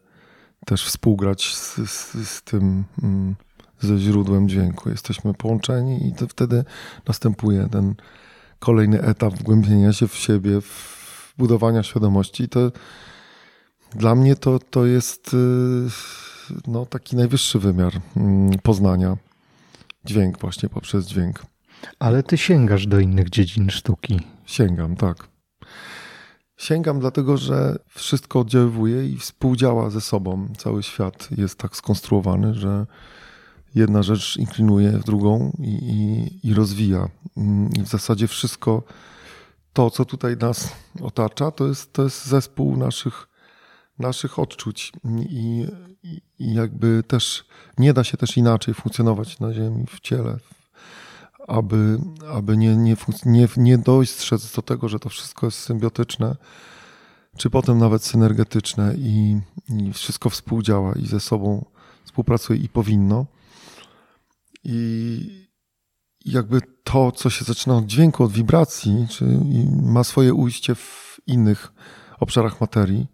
[0.66, 2.84] też współgrać z, z, z tym.
[3.02, 3.36] Mm,
[3.80, 4.90] ze źródłem dźwięku.
[4.90, 6.64] Jesteśmy połączeni i to wtedy
[7.08, 7.94] następuje ten
[8.58, 12.42] kolejny etap wgłębienia się w siebie, w budowania świadomości.
[12.42, 12.72] I to
[13.94, 15.36] dla mnie to, to jest y,
[16.66, 19.16] no, taki najwyższy wymiar mm, poznania.
[20.04, 21.42] Dźwięk właśnie poprzez dźwięk.
[21.98, 24.20] Ale ty sięgasz do innych dziedzin sztuki.
[24.46, 25.28] Sięgam, tak.
[26.56, 30.48] Sięgam dlatego, że wszystko oddziaływuje i współdziała ze sobą.
[30.58, 32.86] Cały świat jest tak skonstruowany, że
[33.74, 37.08] jedna rzecz inklinuje w drugą i, i, i rozwija.
[37.36, 38.82] Mm, I w zasadzie wszystko
[39.72, 43.28] to, co tutaj nas otacza, to jest, to jest zespół naszych,
[43.98, 44.92] naszych odczuć.
[45.28, 45.66] I,
[46.38, 47.44] I jakby też
[47.78, 50.38] nie da się też inaczej funkcjonować na Ziemi, w ciele,
[51.48, 51.98] aby,
[52.32, 53.78] aby nie, nie, nie, nie
[54.56, 56.36] do tego, że to wszystko jest symbiotyczne,
[57.36, 61.64] czy potem nawet synergetyczne i, i wszystko współdziała i ze sobą
[62.04, 63.26] współpracuje i powinno.
[64.64, 65.48] I
[66.24, 69.24] jakby to, co się zaczyna od dźwięku, od wibracji, czy
[69.82, 71.72] ma swoje ujście w innych
[72.20, 73.06] obszarach materii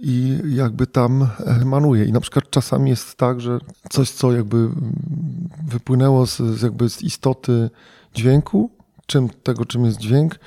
[0.00, 2.04] i jakby tam emanuje.
[2.04, 3.58] I na przykład czasami jest tak, że
[3.90, 4.68] coś, co jakby
[5.66, 7.70] wypłynęło z, z jakby z istoty
[8.14, 8.70] dźwięku,
[9.06, 10.38] czym, tego, czym jest dźwięk,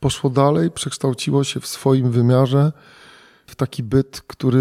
[0.00, 2.72] poszło dalej, przekształciło się w swoim wymiarze
[3.50, 4.58] w taki byt, który,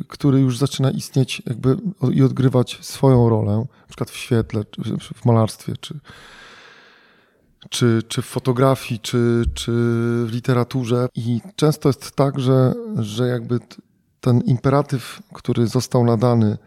[0.00, 1.76] y, który już zaczyna istnieć jakby
[2.12, 4.64] i odgrywać swoją rolę, na przykład w świetle,
[5.14, 6.00] w malarstwie, czy,
[7.70, 9.72] czy, czy w fotografii, czy, czy
[10.26, 11.08] w literaturze.
[11.14, 13.58] I często jest tak, że, że jakby
[14.20, 16.58] ten imperatyw, który został nadany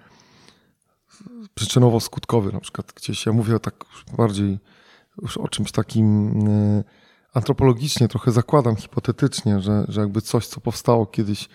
[1.56, 3.86] przyczynowo-skutkowy, na przykład gdzieś, ja mówię tak
[4.18, 4.60] bardziej
[5.22, 6.84] już o czymś takim y,
[7.36, 11.50] antropologicznie trochę zakładam hipotetycznie, że, że jakby coś, co powstało kiedyś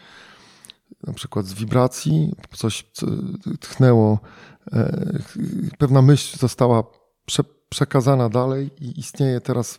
[1.06, 2.86] na przykład z wibracji, coś
[3.60, 4.18] tchnęło,
[4.72, 5.18] e,
[5.78, 6.84] pewna myśl została
[7.26, 9.78] prze, przekazana dalej i istnieje teraz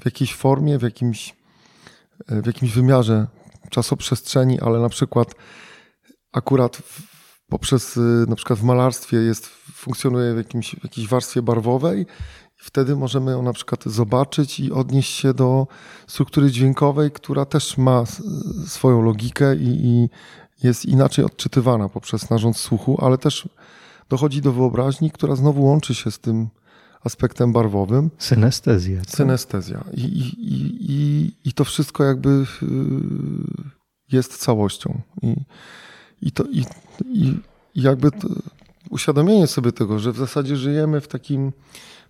[0.00, 1.36] w jakiejś formie, w jakimś,
[2.28, 3.26] e, w jakimś wymiarze
[3.70, 5.34] czasoprzestrzeni, ale na przykład
[6.32, 7.02] akurat w,
[7.48, 12.06] poprzez na przykład w malarstwie jest, funkcjonuje w, jakimś, w jakiejś warstwie barwowej
[12.62, 15.66] Wtedy możemy ją na przykład zobaczyć i odnieść się do
[16.06, 18.04] struktury dźwiękowej, która też ma
[18.66, 20.08] swoją logikę i, i
[20.62, 23.48] jest inaczej odczytywana poprzez narząd słuchu, ale też
[24.08, 26.48] dochodzi do wyobraźni, która znowu łączy się z tym
[27.04, 28.10] aspektem barwowym.
[28.18, 29.00] Synestezja.
[29.00, 29.10] Tak?
[29.10, 29.84] Synestezja.
[29.94, 32.66] I, i, i, I to wszystko jakby y,
[34.12, 35.00] jest całością.
[35.22, 35.34] I,
[36.22, 36.64] i, to, i,
[37.14, 37.34] i
[37.74, 38.10] jakby
[38.90, 41.52] uświadomienie sobie tego, że w zasadzie żyjemy w takim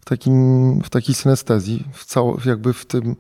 [0.03, 3.17] w, takim, w takiej synestezji, w cało, jakby w tym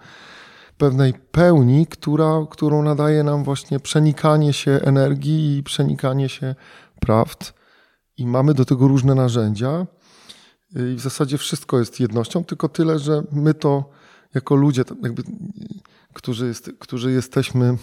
[0.78, 6.54] pewnej pełni, która, którą nadaje nam właśnie przenikanie się energii i przenikanie się
[7.00, 7.54] prawd
[8.18, 9.86] i mamy do tego różne narzędzia.
[10.70, 13.90] I w zasadzie wszystko jest jednością, tylko tyle, że my to
[14.34, 15.22] jako ludzie, jakby,
[16.12, 17.76] którzy, jest, którzy jesteśmy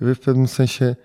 [0.00, 0.96] w pewnym sensie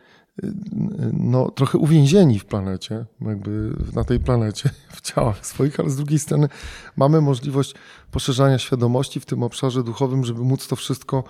[1.13, 6.19] no, trochę uwięzieni w planecie, jakby na tej planecie, w ciałach swoich, ale z drugiej
[6.19, 6.49] strony
[6.95, 7.75] mamy możliwość
[8.11, 11.23] poszerzania świadomości w tym obszarze duchowym, żeby móc to wszystko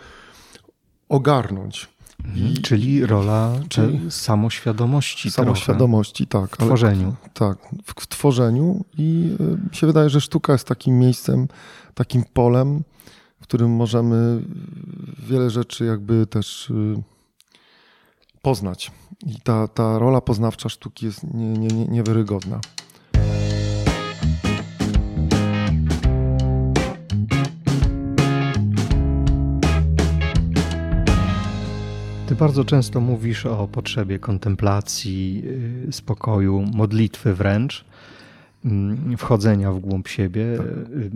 [1.10, 1.96] ogarnąć.
[2.36, 5.32] I, czyli rola czyli samoświadomości.
[5.32, 6.48] Samoświadomości, trochę.
[6.48, 6.58] tak.
[6.58, 7.16] W tworzeniu.
[7.22, 11.48] Ale, tak, w, w, tworzeniu i y, mi się wydaje, że sztuka jest takim miejscem,
[11.94, 12.84] takim polem,
[13.42, 14.42] w którym możemy
[15.28, 17.04] wiele rzeczy jakby też y,
[18.46, 18.92] poznać.
[19.26, 22.60] I ta, ta rola poznawcza sztuki jest nie, nie, nie, niewiarygodna.
[32.28, 35.44] Ty bardzo często mówisz o potrzebie kontemplacji,
[35.90, 37.86] y, spokoju, modlitwy wręcz,
[38.66, 40.68] mm, wchodzenia w głąb siebie tak.
[40.68, 41.12] Y,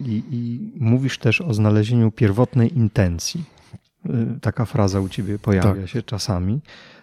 [0.00, 3.57] i, i mówisz też o znalezieniu pierwotnej intencji.
[4.06, 5.88] Y, taka fraza u ciebie pojawia tak.
[5.88, 6.60] się czasami.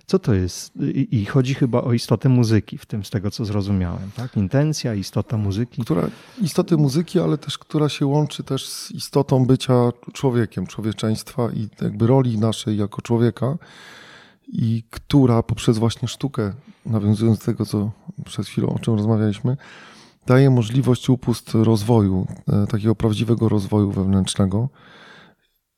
[0.08, 0.74] Co to jest?
[1.12, 4.38] I chodzi chyba o istotę muzyki, w tym z tego co zrozumiałem, tak?
[4.38, 5.82] Intencja, istota muzyki.
[5.82, 6.08] Która,
[6.42, 9.74] istoty muzyki, ale też która się łączy też z istotą bycia
[10.14, 13.58] człowiekiem, człowieczeństwa i jakby roli naszej jako człowieka
[14.48, 16.54] i która poprzez właśnie sztukę,
[16.86, 17.92] nawiązując do tego, co
[18.26, 19.58] przed chwilą, o czym rozmawialiśmy,
[20.28, 24.70] daje możliwość upust rozwoju, e, takiego prawdziwego rozwoju wewnętrznego.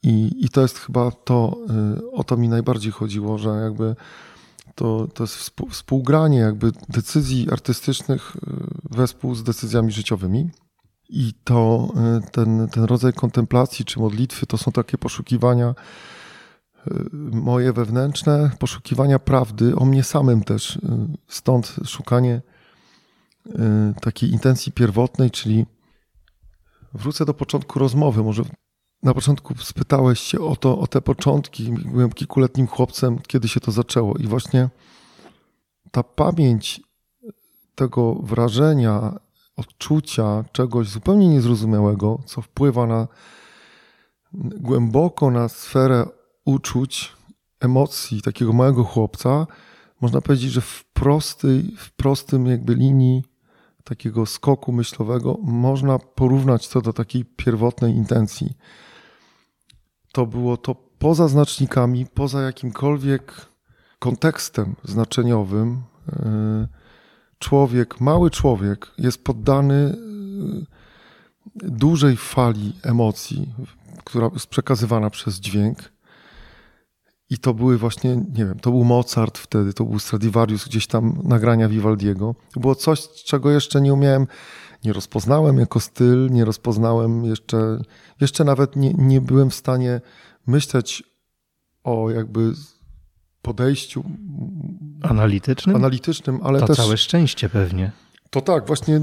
[0.03, 1.57] I, I to jest chyba to,
[1.97, 3.95] y, o to mi najbardziej chodziło, że jakby
[4.75, 8.39] to, to jest współgranie jakby decyzji artystycznych y,
[8.97, 10.49] wespół z decyzjami życiowymi.
[11.09, 11.89] I to
[12.27, 15.75] y, ten, ten rodzaj kontemplacji czy modlitwy to są takie poszukiwania
[17.31, 20.79] moje wewnętrzne, poszukiwania prawdy o mnie samym też.
[21.27, 22.41] Stąd szukanie
[24.01, 25.65] takiej intencji pierwotnej, czyli
[26.93, 28.43] wrócę do początku rozmowy, może
[29.03, 31.71] na początku spytałeś się o to, o te początki.
[31.71, 34.17] Byłem kilkuletnim chłopcem, kiedy się to zaczęło.
[34.17, 34.69] I właśnie
[35.91, 36.81] ta pamięć
[37.75, 39.19] tego wrażenia,
[39.55, 43.07] odczucia czegoś zupełnie niezrozumiałego, co wpływa na
[44.33, 46.05] głęboko na sferę
[46.45, 47.13] uczuć,
[47.59, 49.47] emocji takiego małego chłopca,
[50.01, 53.23] można powiedzieć, że w, prostej, w prostym jakby linii
[53.89, 58.55] takiego skoku myślowego można porównać to do takiej pierwotnej intencji
[60.17, 63.45] to było to poza znacznikami, poza jakimkolwiek
[63.99, 65.83] kontekstem znaczeniowym.
[66.09, 66.67] E,
[67.39, 69.95] człowiek, mały człowiek jest poddany e,
[71.55, 73.53] dużej fali emocji,
[74.03, 75.77] która jest przekazywana przez dźwięk.
[77.29, 81.21] I to były właśnie, nie wiem, to był Mozart wtedy, to był Stradivarius, gdzieś tam
[81.23, 82.35] nagrania Vivaldiego.
[82.53, 84.27] To było coś, czego jeszcze nie umiałem
[84.85, 87.79] nie rozpoznałem jako styl, nie rozpoznałem jeszcze,
[88.21, 90.01] jeszcze nawet nie, nie byłem w stanie
[90.47, 91.03] myśleć
[91.83, 92.53] o jakby
[93.41, 94.03] podejściu
[95.01, 96.77] analitycznym, analitycznym ale to też...
[96.77, 97.91] całe szczęście pewnie.
[98.29, 99.01] To tak, właśnie y,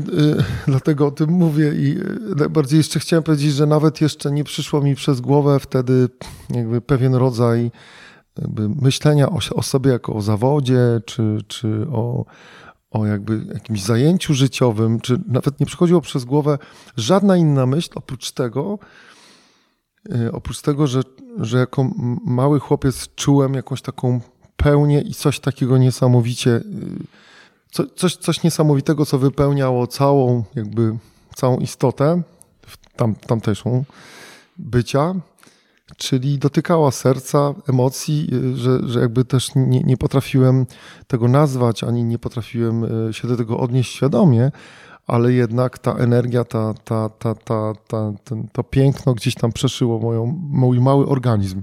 [0.67, 4.81] dlatego o tym mówię i y, najbardziej jeszcze chciałem powiedzieć, że nawet jeszcze nie przyszło
[4.81, 6.09] mi przez głowę wtedy
[6.51, 7.71] jakby pewien rodzaj
[8.81, 12.25] myślenia o, o sobie jako o zawodzie, czy, czy o,
[12.91, 16.59] o jakby jakimś zajęciu życiowym, czy nawet nie przychodziło przez głowę
[16.97, 18.79] żadna inna myśl oprócz tego,
[20.15, 21.03] y, oprócz tego, że,
[21.37, 21.91] że jako
[22.25, 24.21] mały chłopiec czułem jakąś taką
[24.57, 26.63] pełnię i coś takiego niesamowicie, y,
[27.71, 30.97] co, coś, coś niesamowitego, co wypełniało całą jakby
[31.35, 32.23] całą istotę
[32.97, 33.85] tam, tamtejszą
[34.59, 35.15] bycia
[35.97, 40.67] czyli dotykała serca, emocji, y, że, że jakby też nie, nie potrafiłem
[41.07, 44.51] tego nazwać, ani nie potrafiłem y, się do tego odnieść świadomie,
[45.07, 49.99] ale jednak ta energia, ta, ta, ta, ta, ta, ten, to piękno gdzieś tam przeszyło
[49.99, 51.63] moją, mój mały organizm.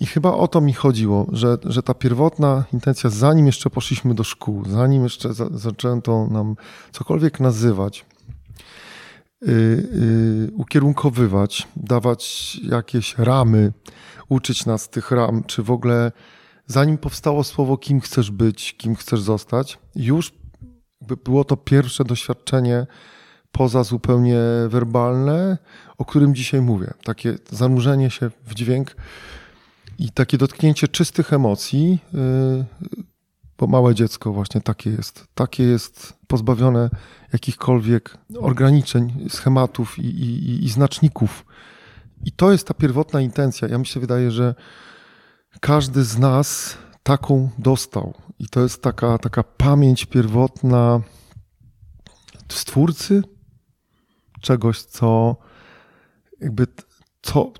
[0.00, 4.24] I chyba o to mi chodziło, że, że ta pierwotna intencja, zanim jeszcze poszliśmy do
[4.24, 6.56] szkół, zanim jeszcze za, zaczęto nam
[6.92, 8.04] cokolwiek nazywać,
[10.52, 13.72] ukierunkowywać, dawać jakieś ramy,
[14.28, 16.12] uczyć nas tych ram, czy w ogóle
[16.66, 20.32] zanim powstało słowo kim chcesz być, kim chcesz zostać, już
[21.24, 22.86] było to pierwsze doświadczenie
[23.52, 25.58] poza zupełnie werbalne,
[25.98, 26.94] o którym dzisiaj mówię.
[27.04, 28.96] Takie zanurzenie się w dźwięk
[29.98, 33.03] i takie dotknięcie czystych emocji, y,
[33.64, 35.26] bo małe dziecko właśnie takie jest.
[35.34, 36.90] Takie jest pozbawione
[37.32, 41.46] jakichkolwiek ograniczeń, schematów i, i, i znaczników.
[42.24, 43.68] I to jest ta pierwotna intencja.
[43.68, 44.54] Ja mi się wydaje, że
[45.60, 48.14] każdy z nas taką dostał.
[48.38, 51.00] I to jest taka, taka pamięć pierwotna
[52.48, 53.22] stwórcy
[54.40, 55.36] czegoś, co
[56.40, 56.66] jakby
[57.22, 57.52] co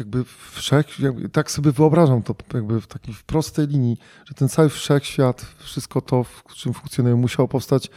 [0.00, 4.48] jakby wszech, jakby tak sobie wyobrażam to jakby w takiej w prostej linii, że ten
[4.48, 7.90] cały wszechświat, wszystko to, w czym funkcjonuje, musiało powstać.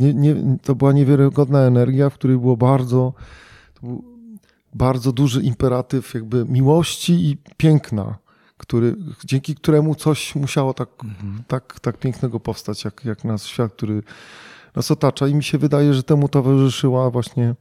[0.00, 3.12] Nie, nie, to była niewiarygodna energia, w której było bardzo,
[3.82, 4.04] był
[4.74, 8.18] bardzo duży imperatyw jakby miłości i piękna,
[8.56, 11.42] który, dzięki któremu coś musiało tak, mhm.
[11.48, 14.02] tak, tak pięknego powstać, jak, jak nasz świat, który
[14.76, 15.28] nas otacza.
[15.28, 17.54] I mi się wydaje, że temu towarzyszyła właśnie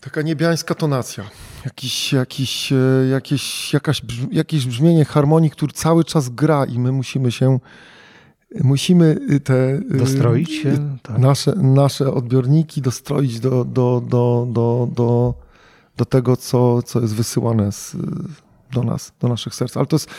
[0.00, 1.24] Taka niebiańska tonacja,
[1.64, 2.76] jakiś, jakiś, e,
[3.10, 7.58] jakieś, jakaś, jakieś brzmienie harmonii, który cały czas gra i my musimy się,
[8.60, 9.54] musimy te...
[9.54, 10.98] E, dostroić się?
[11.02, 11.18] Tak.
[11.18, 15.34] Nasze, nasze odbiorniki dostroić do, do, do, do, do,
[15.96, 17.96] do tego, co, co jest wysyłane z,
[18.72, 19.76] do nas, do naszych serc.
[19.76, 20.10] Ale to jest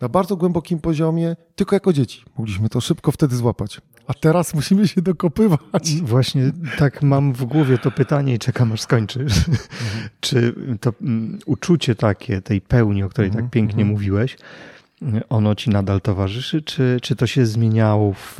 [0.00, 2.24] na bardzo głębokim poziomie, tylko jako dzieci.
[2.38, 3.80] Mogliśmy to szybko wtedy złapać.
[4.06, 5.94] A teraz musimy się dokopywać.
[6.02, 9.32] Właśnie tak mam w głowie to pytanie i czekam aż skończysz.
[9.46, 10.08] Mhm.
[10.20, 13.46] Czy to um, uczucie takie, tej pełni, o której tak mhm.
[13.46, 13.88] tak pięknie mhm.
[13.88, 14.36] mówiłeś,
[15.28, 18.38] ono ci nadal towarzyszy, czy, czy to się zmieniało w,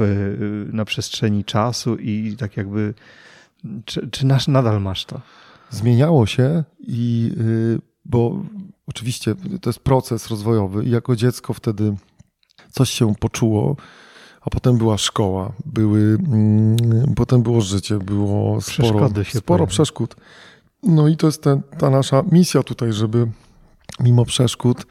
[0.73, 2.95] na przestrzeni czasu i tak jakby,
[3.85, 5.21] czy, czy nasz, nadal masz to?
[5.71, 8.45] Zmieniało się i y, bo
[8.87, 11.95] oczywiście to jest proces rozwojowy i jako dziecko wtedy
[12.71, 13.77] coś się poczuło,
[14.47, 20.17] a potem była szkoła, były, mm, potem było życie, było sporo, sporo przeszkód.
[20.83, 21.45] No i to jest
[21.79, 23.27] ta nasza misja tutaj, żeby
[24.01, 24.87] mimo przeszkód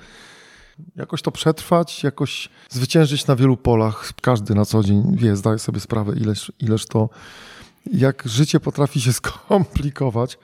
[0.95, 4.11] jakoś to przetrwać, jakoś zwyciężyć na wielu polach.
[4.21, 7.09] Każdy na co dzień wie, zdaje sobie sprawę, ileż, ileż to,
[7.93, 10.37] jak życie potrafi się skomplikować.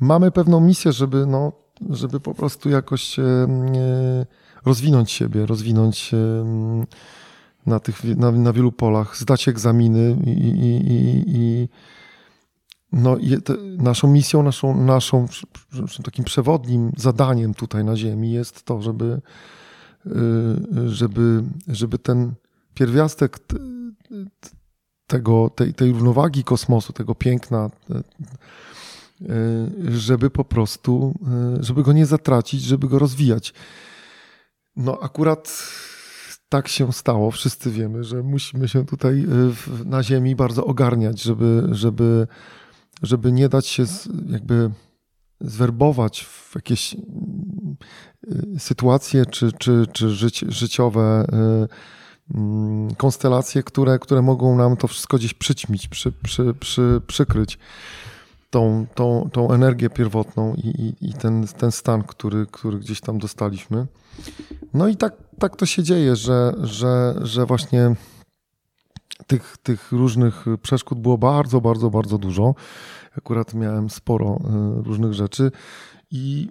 [0.00, 1.52] Mamy pewną misję, żeby, no,
[1.90, 3.16] żeby po prostu jakoś
[4.64, 6.14] rozwinąć siebie, rozwinąć
[7.66, 11.68] na, tych, na, na wielu polach, zdać egzaminy i, i, i, i
[12.92, 13.16] no,
[13.78, 15.26] naszą misją, naszą, naszą
[16.04, 19.20] takim przewodnim zadaniem tutaj na Ziemi jest to, żeby,
[20.06, 20.10] y,
[20.88, 22.34] żeby, żeby ten
[22.74, 23.38] pierwiastek
[25.06, 27.70] tego, tej, tej równowagi kosmosu, tego piękna,
[29.20, 31.14] y, żeby po prostu,
[31.60, 33.54] y, żeby go nie zatracić, żeby go rozwijać.
[34.76, 35.62] No akurat
[36.48, 37.30] tak się stało.
[37.30, 39.24] Wszyscy wiemy, że musimy się tutaj
[39.82, 42.26] y, na ziemi bardzo ogarniać, żeby, żeby,
[43.02, 43.84] żeby nie dać się
[44.28, 44.70] jakby
[45.40, 46.98] zwerbować w jakieś y,
[48.58, 51.26] sytuacje czy, czy, czy żyć, życiowe
[52.32, 57.58] y, mm, konstelacje, które, które mogą nam to wszystko gdzieś przyćmić, przy, przy, przy, przykryć
[58.50, 63.18] tą, tą, tą energię pierwotną i, i, i, ten, ten stan, który, który gdzieś tam
[63.18, 63.86] dostaliśmy.
[64.74, 67.94] No i tak, tak to się dzieje, że, że, że właśnie
[69.26, 72.54] tych, tych różnych przeszkód było bardzo, bardzo, bardzo dużo.
[73.18, 75.50] Akurat miałem sporo e, różnych rzeczy
[76.10, 76.50] i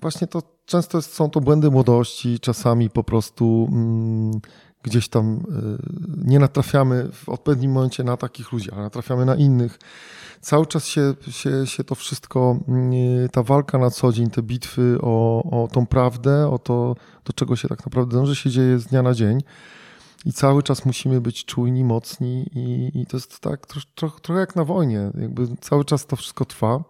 [0.00, 4.40] właśnie to często są to błędy młodości, czasami po prostu mm,
[4.82, 5.40] gdzieś tam e,
[6.24, 9.78] nie natrafiamy w odpowiednim momencie na takich ludzi, ale natrafiamy na innych
[10.42, 14.98] cały czas się, się, się to wszystko, mm, ta walka na co dzień, te bitwy
[15.02, 18.86] o, o tą prawdę, o to, do czego się tak naprawdę dąży, się dzieje z
[18.86, 19.40] dnia na dzień.
[20.24, 24.56] I cały czas musimy być czujni, mocni, i, i to jest tak trochę, trochę jak
[24.56, 25.10] na wojnie.
[25.20, 26.84] Jakby cały czas to wszystko trwa.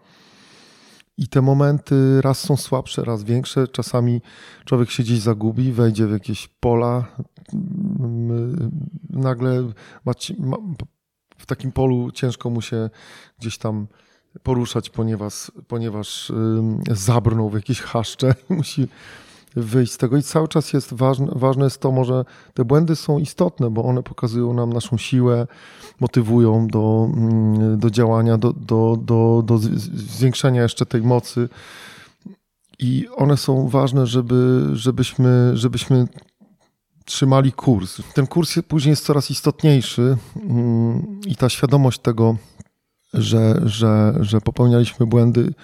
[1.19, 3.69] I te momenty raz są słabsze, raz większe.
[3.69, 4.21] Czasami
[4.65, 7.05] człowiek się gdzieś zagubi, wejdzie w jakieś pola,
[7.53, 8.71] mm,
[9.11, 9.73] nagle
[10.05, 10.13] ma,
[11.43, 12.91] w takim polu ciężko mu się
[13.39, 13.87] gdzieś tam
[14.43, 16.33] poruszać, ponieważ, ponieważ
[16.91, 18.89] zabrnął w jakieś haszcze musi
[19.57, 20.17] wyjść z tego.
[20.17, 22.25] I cały czas jest ważne, ważne jest to, może
[22.55, 25.47] te błędy są istotne, bo one pokazują nam naszą siłę,
[26.01, 27.09] motywują do,
[27.77, 31.49] do działania, do, do, do, do zwiększenia jeszcze tej mocy.
[32.79, 36.07] I one są ważne, żeby, żebyśmy, żebyśmy
[37.05, 38.03] trzymali kurs.
[38.15, 42.37] Ten kurs później jest coraz istotniejszy mm, i ta świadomość tego,
[43.15, 45.55] że, że, że popełnialiśmy błędy,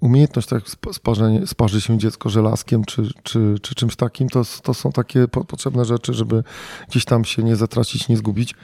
[0.00, 4.92] umiejętność tak sparzenie, sparzy się dziecko żelazkiem czy, czy, czy czymś takim, to, to są
[4.92, 6.44] takie potrzebne rzeczy, żeby
[6.88, 8.54] gdzieś tam się nie zatracić, nie zgubić.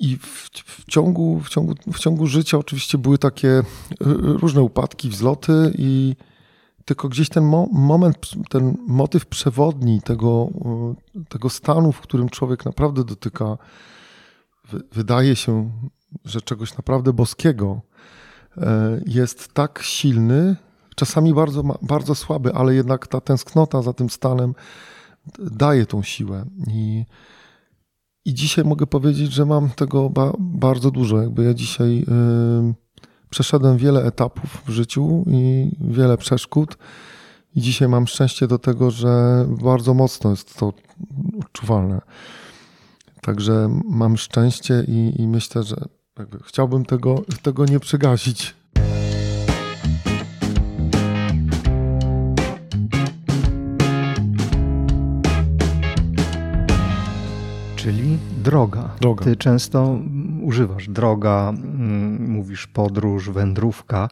[0.00, 3.64] I w, w, ciągu, w, ciągu, w ciągu życia oczywiście były takie y,
[4.16, 6.16] różne upadki, wzloty i
[6.88, 8.18] tylko gdzieś ten mo moment,
[8.50, 10.48] ten motyw przewodni tego,
[11.16, 13.58] e, tego stanu, w którym człowiek naprawdę dotyka,
[14.92, 15.70] wydaje się,
[16.24, 17.80] że czegoś naprawdę boskiego,
[18.56, 20.56] e, jest tak silny,
[20.96, 24.54] czasami bardzo, bardzo słaby, ale jednak ta tęsknota za tym stanem
[25.38, 26.44] daje tą siłę.
[26.66, 27.04] I,
[28.24, 31.22] i dzisiaj mogę powiedzieć, że mam tego ba, bardzo dużo.
[31.22, 32.87] Jakby ja dzisiaj y,
[33.30, 36.78] przeszedłem wiele etapów w życiu i wiele przeszkód.
[37.54, 40.72] I dzisiaj mam szczęście do tego, że bardzo mocno jest to
[41.40, 42.00] odczuwalne.
[43.20, 45.76] Także mam szczęście i, i myślę, że
[46.44, 48.54] chciałbym tego, tego nie przegasić.
[57.76, 58.90] Czyli droga.
[59.00, 59.24] droga.
[59.24, 59.98] Ty często
[60.42, 64.08] używasz droga, mm, mówisz podróż, wędrówka.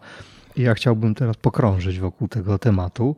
[0.56, 3.16] I ja chciałbym teraz pokrążyć wokół tego tematu.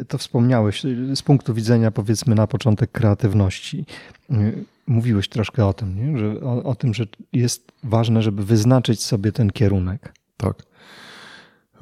[0.00, 3.84] Y, to wspomniałeś y, z punktu widzenia, powiedzmy, na początek kreatywności.
[4.30, 6.18] Y, mówiłeś troszkę o tym, nie?
[6.18, 10.12] Że, o, o tym, że jest ważne, żeby wyznaczyć sobie ten kierunek.
[10.36, 10.54] Tak.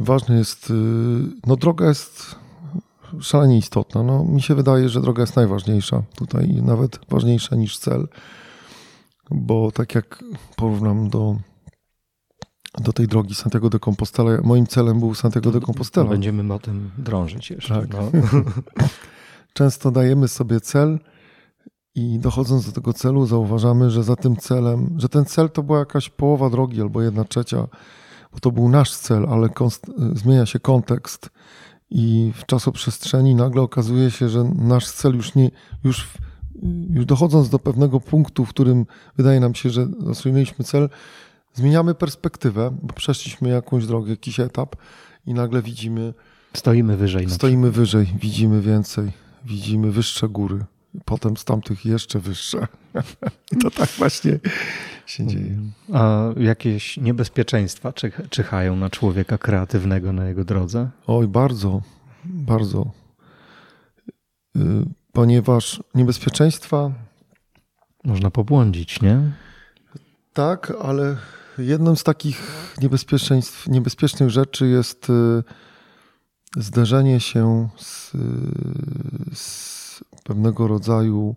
[0.00, 0.72] Ważne jest,
[1.46, 2.36] no droga jest
[3.20, 4.02] szalenie istotna.
[4.02, 8.08] No, mi się wydaje, że droga jest najważniejsza tutaj, nawet ważniejsza niż cel,
[9.30, 10.24] bo tak jak
[10.56, 11.36] porównam do
[12.78, 14.30] do tej drogi Santiago de Compostela.
[14.42, 16.08] Moim celem był Santiago de Compostela.
[16.08, 17.74] Będziemy o tym drążyć jeszcze.
[17.74, 17.92] Tak.
[17.92, 18.10] No.
[19.52, 20.98] Często dajemy sobie cel
[21.94, 25.78] i dochodząc do tego celu zauważamy, że za tym celem, że ten cel to była
[25.78, 27.66] jakaś połowa drogi albo jedna trzecia,
[28.32, 29.48] bo to był nasz cel, ale
[30.12, 31.30] zmienia się kontekst
[31.90, 35.50] i w czasoprzestrzeni nagle okazuje się, że nasz cel już nie,
[35.84, 36.08] już,
[36.90, 38.86] już dochodząc do pewnego punktu, w którym
[39.16, 40.88] wydaje nam się, że osiągnęliśmy cel,
[41.54, 44.76] zmieniamy perspektywę, bo przeszliśmy jakąś drogę, jakiś etap
[45.26, 46.14] i nagle widzimy.
[46.54, 47.30] Stoimy wyżej.
[47.30, 49.12] Stoimy wyżej, widzimy więcej,
[49.44, 50.64] widzimy wyższe góry.
[51.04, 52.66] Potem z tamtych jeszcze wyższe.
[53.52, 54.38] I to tak właśnie
[55.10, 55.56] się dzieje.
[55.92, 57.92] A jakieś niebezpieczeństwa
[58.30, 60.90] czyhają na człowieka kreatywnego na jego drodze?
[61.06, 61.82] Oj, bardzo,
[62.24, 62.90] bardzo.
[64.56, 64.60] Y,
[65.12, 66.92] ponieważ niebezpieczeństwa.
[68.04, 69.32] Można pobłądzić, nie?
[70.32, 71.16] Tak, ale
[71.58, 72.42] jedną z takich
[72.80, 75.42] niebezpieczeństw, niebezpiecznych rzeczy jest y,
[76.56, 78.12] zderzenie się z,
[79.34, 81.36] z pewnego rodzaju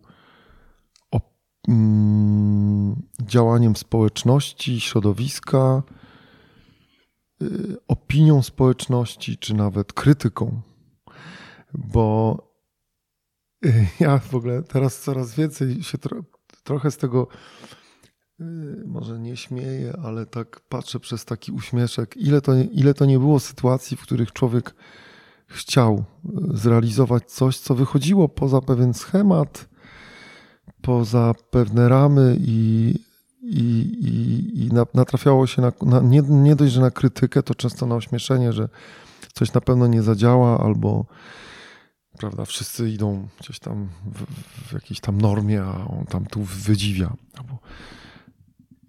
[3.21, 5.83] działaniem społeczności, środowiska,
[7.41, 10.61] y, opinią społeczności, czy nawet krytyką.
[11.73, 12.37] Bo
[13.65, 16.23] y, ja w ogóle teraz coraz więcej się tro,
[16.63, 17.27] trochę z tego
[18.41, 22.17] Y, może nie śmieję, ale tak patrzę przez taki uśmieszek.
[22.17, 24.75] Ile to, ile to nie było sytuacji, w których człowiek
[25.47, 26.03] chciał
[26.53, 29.69] zrealizować coś, co wychodziło poza pewien schemat,
[30.81, 32.93] poza pewne ramy i,
[33.41, 33.63] i,
[34.01, 37.95] i, i natrafiało się na, na nie, nie dość, że na krytykę, to często na
[37.95, 38.69] ośmieszenie, że
[39.33, 41.05] coś na pewno nie zadziała albo
[42.17, 44.25] prawda, wszyscy idą gdzieś tam w,
[44.69, 47.13] w jakiejś tam normie, a on tam tu wydziwia.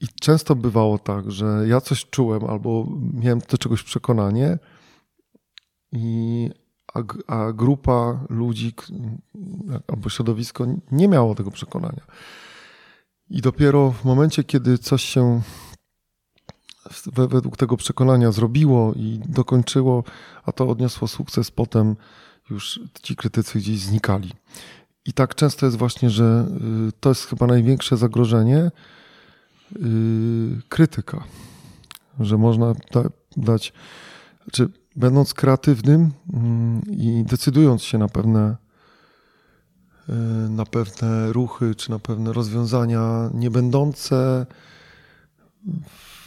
[0.00, 4.58] I często bywało tak, że ja coś czułem albo miałem do czegoś przekonanie,
[5.92, 6.50] i,
[6.94, 8.74] a, a grupa ludzi
[9.88, 12.02] albo środowisko nie miało tego przekonania.
[13.30, 15.42] I dopiero w momencie, kiedy coś się
[17.12, 20.04] według tego przekonania zrobiło i dokończyło,
[20.44, 21.96] a to odniosło sukces, potem
[22.50, 24.32] już ci krytycy gdzieś znikali.
[25.04, 26.48] I tak często jest właśnie, że
[26.88, 28.70] y, to jest chyba największe zagrożenie,
[29.72, 31.24] yy, krytyka,
[32.20, 33.02] że można da,
[33.36, 33.72] dać,
[34.52, 36.10] czy będąc kreatywnym
[36.86, 38.56] yy, i decydując się na pewne
[40.08, 40.14] yy,
[40.48, 44.46] na pewne ruchy, czy na pewne rozwiązania, nie będące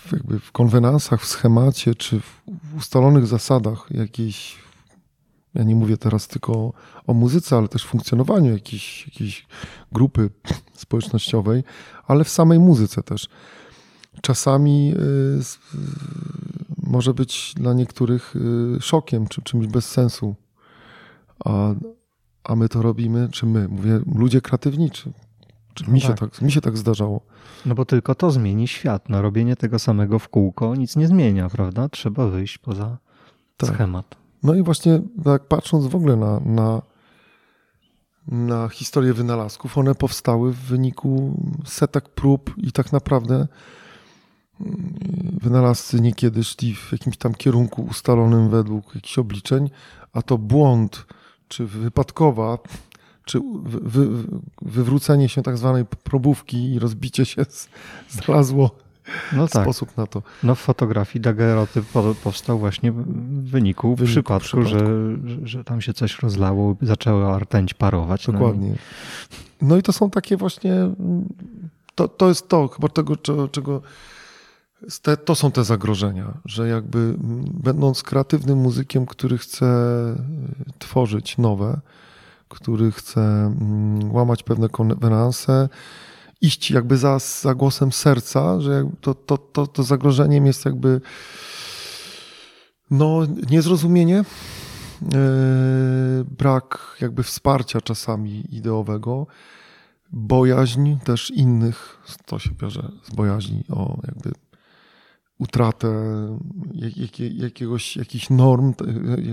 [0.08, 4.56] w, jakby w konwenansach, w schemacie, czy w ustalonych zasadach jakiejś,
[5.54, 6.74] ja nie mówię teraz tylko
[7.08, 9.48] o muzyce, ale też funkcjonowaniu jakiejś, jakiejś
[9.92, 10.30] grupy
[10.74, 11.64] społecznościowej,
[12.08, 13.30] ale w samej muzyce też.
[14.22, 16.57] Czasami y,
[16.88, 20.36] może być dla niektórych y, szokiem czy czymś bez sensu.
[21.46, 21.74] A,
[22.44, 23.68] a my to robimy, czy my?
[23.68, 25.12] Mówię, ludzie kreatywniczy.
[25.88, 26.10] No mi, tak.
[26.10, 27.22] Się tak, mi się tak zdarzało.
[27.66, 29.10] No bo tylko to zmieni świat.
[29.10, 31.90] No, robienie tego samego w kółko nic nie zmienia, prawda?
[31.90, 32.98] Trzeba wyjść poza
[33.58, 33.70] tak.
[33.70, 34.16] schemat.
[34.44, 36.82] No i właśnie tak patrząc w ogóle na, na
[38.28, 39.78] na historię wynalazków.
[39.78, 43.48] One powstały w wyniku setek prób i tak naprawdę
[45.42, 49.70] wynalazcy niekiedy szli w jakimś tam kierunku ustalonym według jakichś obliczeń,
[50.14, 51.06] a to błąd,
[51.48, 52.58] czy wypadkowa,
[53.26, 54.24] czy wy, wy,
[54.62, 57.70] wywrócenie się tak zwanej probówki i rozbicie się z,
[58.10, 58.72] znalazło
[59.34, 59.64] No tak.
[59.64, 60.22] sposób na to.
[60.44, 62.96] No w fotografii dagerotyp po- powstał właśnie w
[63.50, 64.70] wyniku, wyniku przypadku, przypadku.
[64.70, 68.28] Że, że, tam się coś rozlało, zaczęła rtęć parować.
[68.28, 68.76] no i- Dokładnie.
[69.62, 70.74] No i to są takie właśnie.
[70.74, 71.26] mm,
[71.96, 73.16] To, to jest to, chyba tego,
[73.52, 73.82] czego.
[75.02, 77.16] Te, to są te zagrożenia, że jakby
[77.54, 79.66] będąc kreatywnym muzykiem, który chce
[80.70, 81.80] y, tworzyć nowe,
[82.50, 83.54] który chce
[84.12, 85.70] łamać pewne konwenanse,
[86.42, 91.02] iść jakby za, za głosem serca, że to, to, to, to zagrożeniem jest jakby
[92.92, 93.20] no,
[93.50, 94.24] niezrozumienie,
[95.02, 99.28] yy, brak jakby wsparcia czasami ideowego,
[100.12, 104.32] bojaźń też innych, to się bierze z bojaźni o jakby
[105.38, 105.88] utratę
[106.74, 108.74] jak, jak, jakiegoś, jakichś norm,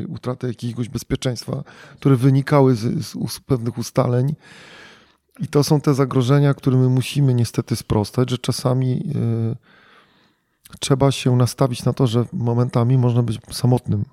[0.09, 1.65] utratę jakiegoś bezpieczeństwa,
[1.97, 4.35] które wynikały z, z, pewnych ustaleń.
[5.41, 9.03] I to są te zagrożenia, które my musimy niestety sprostać, że czasami
[10.73, 14.05] y, trzeba się nastawić na to, że momentami można być samotnym.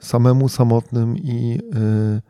[0.00, 2.22] Samemu samotnym i, y,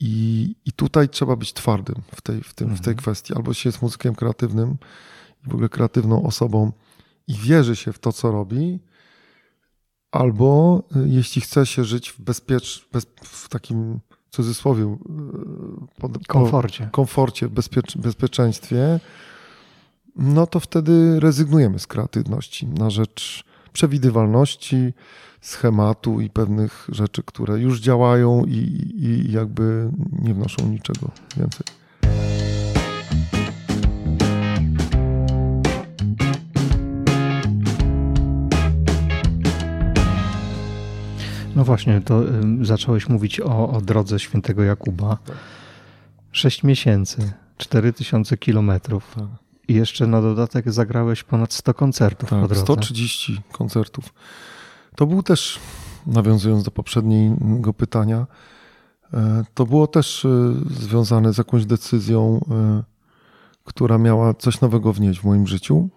[0.00, 2.96] i, i tutaj trzeba być twardym w tej, w, tym, w tej Mhm.
[2.96, 3.34] kwestii.
[3.34, 4.76] Albo się jest muzykiem kreatywnym
[5.46, 6.72] i w ogóle kreatywną osobą
[7.28, 8.80] i wierzy się w to, co robi,
[10.10, 14.00] albo y, jeśli chce się żyć w bezpiecz, bez, w takim
[14.30, 16.88] cudzysłowie, y, pod, po- komforcie.
[16.92, 19.00] komforcie, bezpiecz, bezpieczeństwie,
[20.16, 24.92] no to wtedy rezygnujemy z kreatywności na rzecz przewidywalności,
[25.40, 29.90] schematu i pewnych rzeczy, które już działają i, i jakby
[30.22, 31.66] nie wnoszą niczego więcej.
[41.62, 45.18] No właśnie, to ym, zacząłeś mówić o, o drodze świętego Jakuba.
[46.32, 49.24] Sześć miesięcy, 4000 kilometrów Tak.
[49.68, 52.62] i jeszcze na dodatek zagrałeś ponad 100 koncertów po Tak, drodze.
[52.62, 54.14] 130 koncertów.
[54.96, 55.58] To był też,
[56.06, 58.26] nawiązując do poprzedniego pytania,
[59.14, 60.28] e, to było też e,
[60.70, 62.82] związane z jakąś decyzją, e,
[63.64, 65.88] która miała coś nowego wnieść w moim życiu.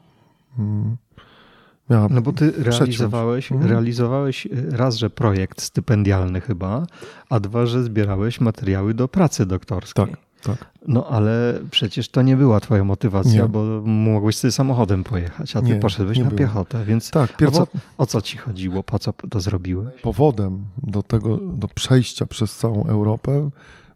[1.90, 3.72] Miała, No bo ty realizowałeś, Mhm.
[3.72, 6.86] realizowałeś raz, że projekt stypendialny chyba,
[7.30, 10.06] a dwa, że zbierałeś materiały do pracy doktorskiej.
[10.06, 10.72] Tak, tak.
[10.88, 13.50] No ale przecież to nie była twoja motywacja, Nie.
[13.50, 16.40] bo mogłeś sobie samochodem pojechać, a ty Nie, poszedłeś nie na było.
[16.40, 17.68] piechotę, więc Tak, o co,
[17.98, 18.84] o co ci chodziło?
[18.84, 20.02] Po co to zrobiłeś?
[20.02, 23.50] powodem do tego, do przejścia przez całą Europę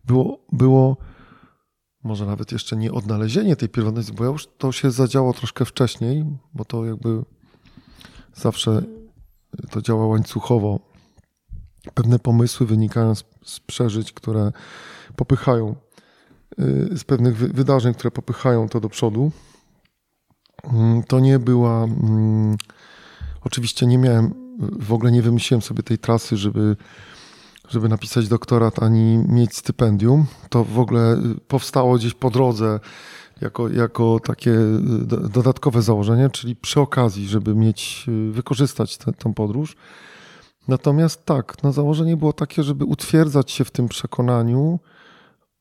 [0.05, 0.97] było, było
[2.03, 6.25] może nawet jeszcze nie odnalezienie tej pierwotności, bo ja już to się zadziało troszkę wcześniej,
[6.53, 7.23] bo to jakby
[8.35, 8.81] zawsze
[9.71, 10.79] to działa łańcuchowo.
[11.93, 14.51] Pewne pomysły wynikają z, z przeżyć, które
[15.15, 15.75] popychają,
[16.59, 19.31] y, z pewnych wy, wydarzeń, które popychają to do przodu.
[20.63, 21.83] Mm, To nie była.
[21.83, 22.55] mm,
[23.41, 24.33] Oczywiście nie miałem,
[24.79, 26.75] w ogóle nie wymyśliłem sobie tej trasy, żeby,
[27.69, 30.25] żeby napisać doktorat ani mieć stypendium.
[30.49, 32.79] To w ogóle y, powstało gdzieś po drodze
[33.41, 39.33] jako, jako takie y, do, dodatkowe założenie, czyli przy okazji, żeby mieć, y, wykorzystać tę
[39.35, 39.75] podróż.
[40.67, 44.79] Natomiast tak, no założenie było takie, żeby utwierdzać się w tym przekonaniu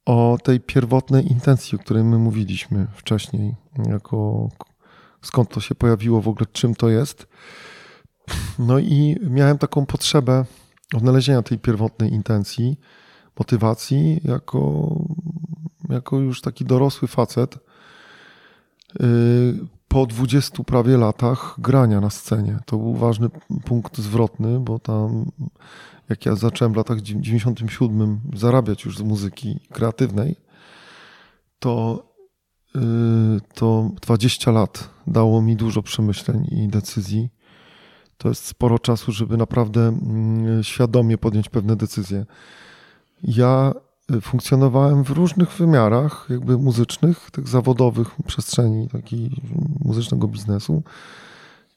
[0.06, 3.54] o tej pierwotnej intencji, o której my mówiliśmy wcześniej,
[3.86, 4.48] jako
[5.22, 7.26] skąd to się pojawiło, w ogóle czym to jest.
[8.58, 10.44] No i miałem taką potrzebę
[10.94, 12.80] odnalezienia tej pierwotnej intencji,
[13.38, 14.90] motywacji, jako,
[15.88, 17.58] jako już taki dorosły facet.
[19.88, 22.58] Po 20 prawie latach grania na scenie.
[22.66, 23.28] To był ważny
[23.64, 25.24] punkt zwrotny, bo tam,
[26.08, 30.36] jak ja zacząłem w latach 97 zarabiać już z muzyki kreatywnej,
[31.58, 32.04] to,
[32.74, 37.28] yy, to 20 lat dało mi dużo przemyśleń i decyzji
[38.18, 42.26] to jest sporo czasu, żeby naprawdę mm, świadomie podjąć pewne decyzje.
[43.22, 43.80] Ja y,
[44.22, 49.30] funkcjonowałem w różnych wymiarach, jakby muzycznych, tych zawodowych przestrzeni takiej
[49.84, 50.82] muzycznego biznesu.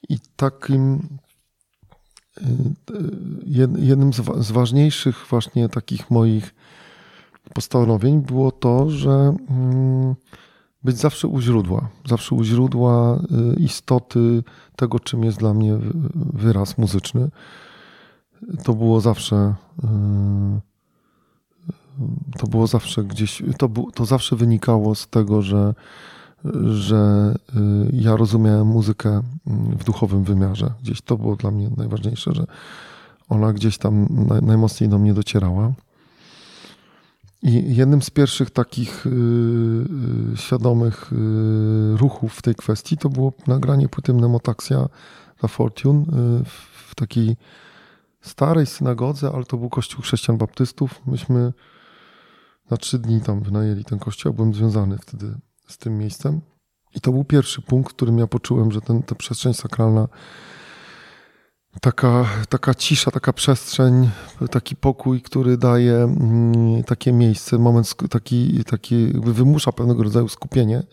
[0.10, 1.08] I takim
[2.38, 2.44] y,
[3.46, 6.54] jed- jednym z, wa- z ważniejszych właśnie takich moich
[7.54, 10.16] postanowień było to, że mm,
[10.84, 13.20] być zawsze u źródła, zawsze u źródła
[13.56, 14.44] y, istoty
[14.76, 15.94] tego, czym jest dla mnie wy-
[16.34, 17.30] wyraz muzyczny.
[18.64, 19.54] To było zawsze.
[19.84, 20.71] y,
[22.38, 23.44] To było zawsze gdzieś.
[23.58, 25.74] To, to zawsze wynikało z tego, że,
[26.64, 30.72] że y, ja rozumiałem muzykę mm, w duchowym wymiarze.
[30.84, 32.46] Gdzieś to było dla mnie najważniejsze, że
[33.30, 35.74] ona gdzieś tam naj, najmocniej do mnie docierała.
[37.44, 43.90] I jednym z pierwszych takich yy, świadomych yy, ruchów w tej kwestii to było nagranie
[43.90, 44.88] płyty Mnemotaxia
[45.40, 46.44] dla Fortune yy,
[46.90, 47.36] w takiej
[48.22, 51.02] starej synagodze, ale to był kościół chrześcijan baptystów.
[51.08, 51.54] Myśmy
[52.72, 54.34] na trzy dni tam wynajęli ten kościół.
[54.34, 55.36] Byłem związany wtedy
[55.68, 56.42] z tym miejscem.
[56.96, 60.08] I to był pierwszy punkt, w którym ja poczułem, że ten, ta przestrzeń sakralna,
[61.82, 64.10] taka, taka cisza, taka przestrzeń,
[64.52, 70.84] taki pokój, który daje mm, takie miejsce, moment taki, taki wymusza pewnego rodzaju skupienie,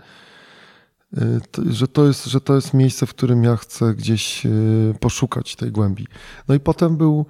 [1.18, 1.40] y,
[1.72, 5.72] że to, jest, że to jest miejsce, w którym ja chcę gdzieś y, poszukać tej
[5.72, 6.06] głębi.
[6.48, 7.26] No i potem był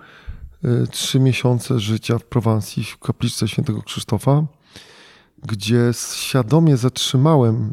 [0.90, 4.46] trzy miesiące życia w Prowansji, w kapliczce świętego Krzysztofa,
[5.42, 7.72] gdzie świadomie zatrzymałem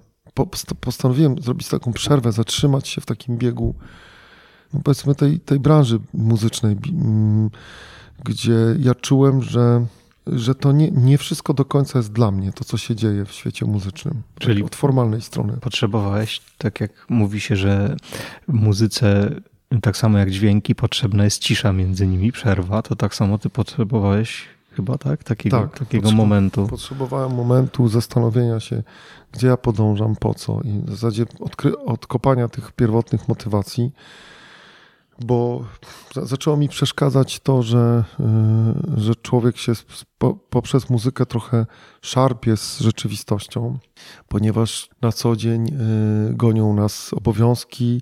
[0.80, 3.76] postanowiłem zrobić taką przerwę, zatrzymać się w takim biegu,
[4.74, 6.78] no powiedzmy, tej, tej branży muzycznej,
[8.24, 9.86] gdzie ja czułem, że,
[10.28, 13.32] że to nie, nie wszystko do końca jest dla mnie, to co się dzieje w
[13.32, 14.22] świecie muzycznym.
[14.40, 15.58] Czyli tak od formalnej strony.
[15.62, 17.96] Potrzebowałeś, tak jak mówi się, że
[18.48, 19.36] w muzyce
[19.82, 24.46] tak samo jak dźwięki, potrzebna jest cisza między nimi, przerwa, to tak samo ty potrzebowałeś
[24.76, 25.24] chyba, tak?
[25.24, 26.68] Takiego, tak, takiego momentu.
[26.68, 28.84] Potrzebowałem momentu zastanowienia się,
[29.32, 31.26] gdzie ja podążam, po co i w zasadzie
[31.86, 33.92] odkopania tych pierwotnych motywacji,
[35.20, 35.66] bo
[36.24, 38.04] zaczęło mi przeszkadzać to, że,
[38.98, 39.74] y, że człowiek się
[40.50, 41.66] poprzez muzykę trochę
[42.02, 43.78] szarpie z rzeczywistością,
[44.28, 48.02] ponieważ na co dzień y, gonią nas obowiązki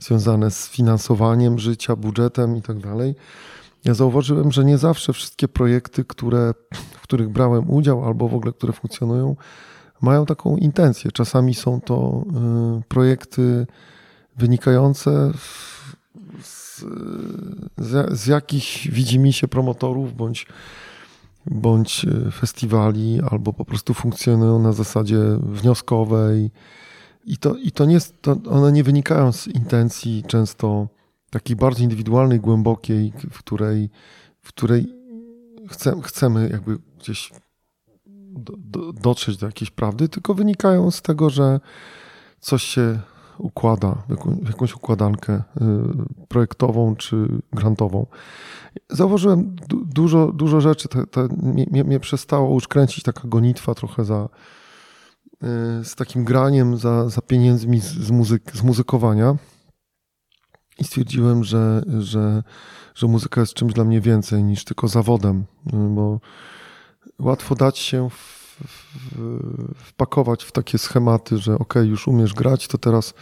[0.00, 3.14] związane z finansowaniem życia, budżetem i tak dalej
[3.84, 8.52] ja zauważyłem, że nie zawsze wszystkie projekty, które, w których brałem udział albo w ogóle
[8.52, 9.36] które funkcjonują,
[10.00, 11.12] mają taką intencję.
[11.12, 12.24] Czasami są to
[12.78, 13.66] y, projekty
[14.36, 15.32] wynikające
[16.42, 16.84] z,
[17.78, 20.46] z, z jakichś widzimisię promotorów bądź,
[21.46, 26.50] bądź y, festiwali, albo po prostu funkcjonują na zasadzie wnioskowej.
[27.24, 30.88] I to, i to nie, to one nie wynikają z intencji często
[31.30, 33.90] takiej bardzo indywidualnej, głębokiej, w której,
[34.40, 34.94] w której
[35.68, 37.32] chce, chcemy jakby gdzieś
[38.30, 41.60] do, do, dotrzeć do jakiejś prawdy, tylko wynikają z tego, że
[42.40, 43.00] coś się
[43.38, 44.02] układa
[44.46, 45.62] jakąś układankę y,
[46.28, 48.06] projektową czy grantową.
[48.90, 54.04] Zauważyłem du, dużo, dużo rzeczy, te, te, mnie, mnie przestało już kręcić taka gonitwa trochę
[54.04, 54.28] za
[55.82, 59.36] z takim graniem za, za pieniędzmi z, z, muzyk, z muzykowania.
[60.78, 62.42] I stwierdziłem, że, że,
[62.94, 65.44] że muzyka jest czymś dla mnie więcej niż tylko zawodem,
[65.94, 66.20] bo
[67.18, 72.78] łatwo dać się w, w, wpakować w takie schematy, że ok, już umiesz grać, to
[72.78, 73.14] teraz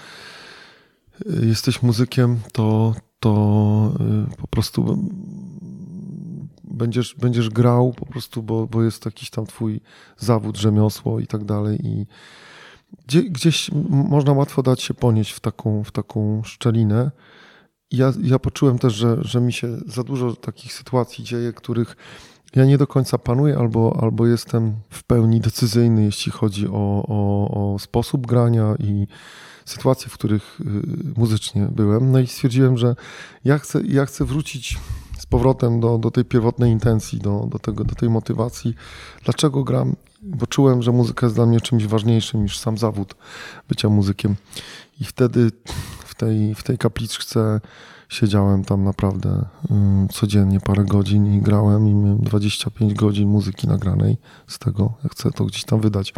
[1.26, 3.92] y, jesteś muzykiem, to, to
[4.32, 5.10] y, po prostu
[6.78, 9.80] będziesz, będziesz grał po prostu, bo, bo jest jakiś tam twój
[10.16, 12.06] zawód, rzemiosło i tak dalej i
[13.30, 17.10] gdzieś można łatwo dać się ponieść w taką, w taką szczelinę,
[17.90, 21.96] ja, ja poczułem też, że, że mi się za dużo takich sytuacji dzieje, których
[22.56, 27.74] ja nie do końca panuję albo, albo jestem w pełni decyzyjny, jeśli chodzi o, o,
[27.74, 29.06] o sposób grania i
[29.64, 30.64] sytuacje, w których y,
[31.16, 32.12] muzycznie byłem.
[32.12, 32.96] No i stwierdziłem, że
[33.44, 34.78] ja chcę, ja chcę wrócić
[35.30, 38.74] powrotem do, do tej pierwotnej intencji, do, do, tego, do tej motywacji.
[39.24, 39.96] Dlaczego gram?
[40.22, 43.14] Bo czułem, że muzyka jest dla mnie czymś ważniejszym niż sam zawód
[43.68, 44.36] bycia muzykiem.
[45.00, 45.50] I wtedy
[46.18, 47.60] tej, w tej kapliczce
[48.08, 49.44] siedziałem tam naprawdę
[50.12, 54.16] codziennie parę godzin i grałem i miałem 25 godzin muzyki nagranej
[54.46, 54.92] z tego.
[55.04, 56.14] Ja chcę to gdzieś tam wydać.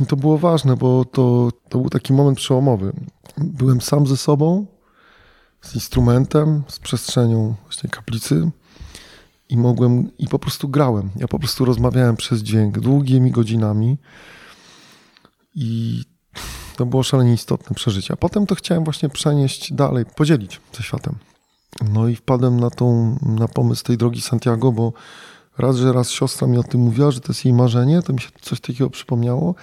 [0.00, 2.92] I to było ważne, bo to, to był taki moment przełomowy.
[3.38, 4.66] Byłem sam ze sobą,
[5.64, 8.50] z instrumentem, z przestrzenią właśnie kaplicy
[9.48, 11.10] i mogłem, i po prostu grałem.
[11.16, 13.98] Ja po prostu rozmawiałem przez dźwięk długimi godzinami
[15.54, 16.02] i
[16.76, 18.14] to było szalenie istotne przeżycie.
[18.14, 21.14] A potem to chciałem właśnie przenieść dalej, podzielić ze światem.
[21.92, 24.92] No i wpadłem na, tą, na pomysł tej drogi Santiago, bo
[25.58, 28.20] raz, że raz siostra mi o tym mówiła, że to jest jej marzenie, to mi
[28.20, 29.54] się coś takiego przypomniało.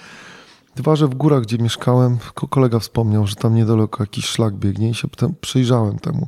[0.76, 2.18] Dwa, że w górach, gdzie mieszkałem,
[2.50, 5.08] kolega wspomniał, że tam niedaleko jakiś szlak biegnie i się
[5.42, 6.28] przyjrzałem temu.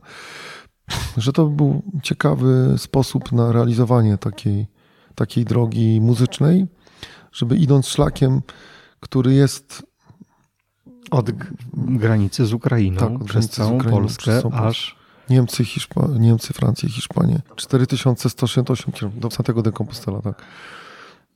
[1.18, 4.68] Że to był ciekawy sposób na realizowanie takiej,
[5.16, 6.68] takiej drogi muzycznej,
[7.32, 8.42] żeby idąc szlakiem,
[9.00, 9.84] który jest
[11.12, 11.32] od
[11.74, 14.96] granicy z Ukrainą tak, przez całą Ukrainą, Polskę przez aż...
[15.30, 16.08] Niemcy, Hiszpa...
[16.20, 17.42] Niemcy, Francja, Hiszpanię.
[17.56, 20.44] 4168 km do Santiago de Compostela, tak.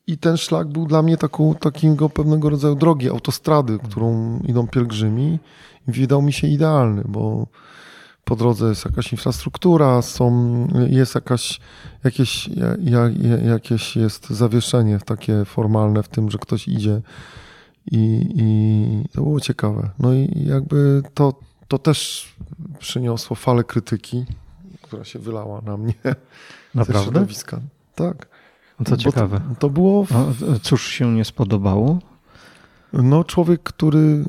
[0.08, 5.39] I ten szlak był dla mnie taką, takiego pewnego rodzaju drogi, autostrady, którą idą pielgrzymi.
[5.88, 7.47] I wydał mi się idealny, bo
[8.24, 11.60] po drodze jest jakaś infrastruktura, są, jest jakaś,
[12.03, 12.49] jakieś,
[12.84, 13.10] ja,
[13.45, 17.01] jakieś jest zawieszenie takie formalne w tym, że ktoś idzie
[17.91, 19.89] i, i to było ciekawe.
[19.99, 21.34] No i jakby to,
[21.68, 22.28] to też
[22.80, 24.26] przyniosło falę krytyki,
[24.82, 25.93] która się wylała na mnie.
[26.76, 27.26] Naprawdę?
[27.95, 28.36] Tak.
[28.80, 29.39] No to ciekawe.
[29.49, 30.03] To, to było.
[30.03, 30.59] W...
[30.61, 31.99] cóż się nie spodobało?
[32.93, 34.25] No, człowiek, który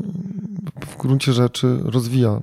[0.87, 2.41] w gruncie rzeczy rozwija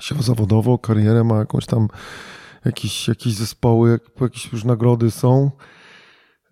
[0.00, 1.88] się zawodowo, karierę, ma jakąś tam
[2.64, 5.50] jakieś, jakieś zespoły, jakieś już nagrody są,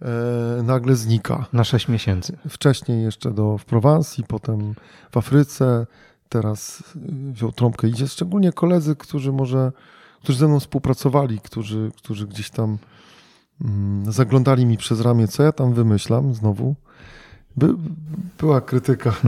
[0.02, 1.46] e, nagle znika.
[1.52, 2.38] Na 6 miesięcy.
[2.48, 4.74] Wcześniej jeszcze do, w Prowansji, potem
[5.10, 5.86] w Afryce,
[6.28, 6.82] teraz
[7.32, 7.88] wziął trąbkę.
[7.88, 9.72] Idzie szczególnie koledzy, którzy może,
[10.22, 12.78] którzy ze mną współpracowali, którzy, którzy gdzieś tam
[14.08, 16.74] zaglądali mi przez ramię, co ja tam wymyślam znowu.
[17.56, 17.74] By,
[18.38, 19.14] była krytyka.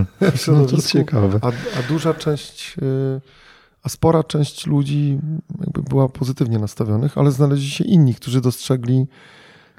[0.48, 1.38] No to ciekawe.
[1.42, 3.20] A, a duża część, y,
[3.82, 5.18] a spora część ludzi
[5.60, 9.06] jakby była pozytywnie nastawionych, ale znaleźli się inni, którzy dostrzegli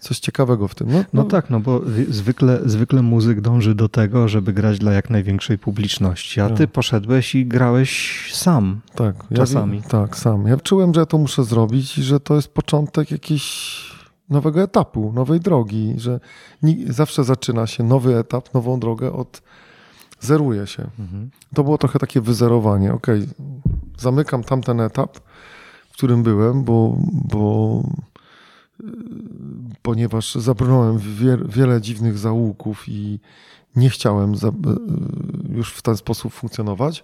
[0.01, 0.87] coś ciekawego w tym.
[0.91, 4.91] No, no, no, tak, no bo zwykle, zwykle muzyk dąży do tego, żeby grać dla
[4.91, 6.67] jak największej publiczności, a ty no.
[6.67, 8.81] poszedłeś i grałeś sam.
[8.95, 9.77] Tak, czasami.
[9.77, 10.47] Ja, tak, sam.
[10.47, 13.88] Ja czułem, że ja to muszę zrobić i że to jest początek jakiejś
[14.29, 16.19] nowego etapu, nowej drogi, że
[16.87, 19.41] zawsze zaczyna się nowy etap, nową drogę od
[20.19, 20.87] zeruje się.
[20.99, 21.29] Mhm.
[21.53, 22.93] To było trochę takie wyzerowanie.
[22.93, 23.07] Ok,
[23.97, 25.17] zamykam tamten etap,
[25.89, 27.83] w którym byłem, bo, bo
[29.81, 33.19] ponieważ zabrnąłem wie, wiele dziwnych zaułków i
[33.75, 34.51] nie chciałem za,
[35.49, 37.03] już w ten sposób funkcjonować.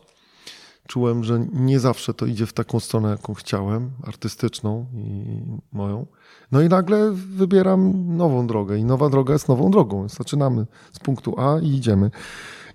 [0.88, 5.26] Czułem, że nie zawsze to idzie w taką stronę, jaką chciałem, artystyczną i
[5.72, 6.06] moją.
[6.52, 10.10] No i nagle wybieram nową drogę i nowa droga jest nową drogą.
[10.10, 12.12] Zaczynamy z punktu A i idziemy.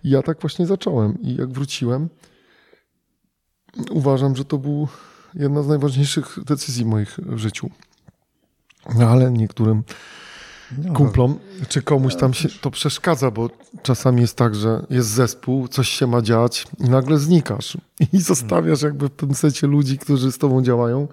[0.05, 1.23] I ja tak właśnie zacząłem.
[1.23, 2.09] I jak wróciłem,
[3.91, 4.89] uważam, że to był
[5.35, 7.71] jedna z najważniejszych decyzji moich w życiu.
[8.99, 9.83] No ale niektórym
[10.79, 13.51] no, kumplom, czy komuś tam się to przeszkadza, bo
[13.83, 17.77] czasami jest tak, że jest zespół, coś się ma dziać i nagle znikasz
[18.13, 21.09] i zostawiasz jakby w tym sensie ludzi, którzy z tobą działają.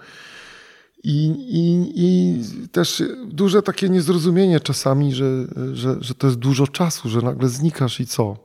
[1.03, 5.25] I, i, I też duże takie niezrozumienie czasami, że,
[5.73, 8.37] że, że to jest dużo czasu, że nagle znikasz i co?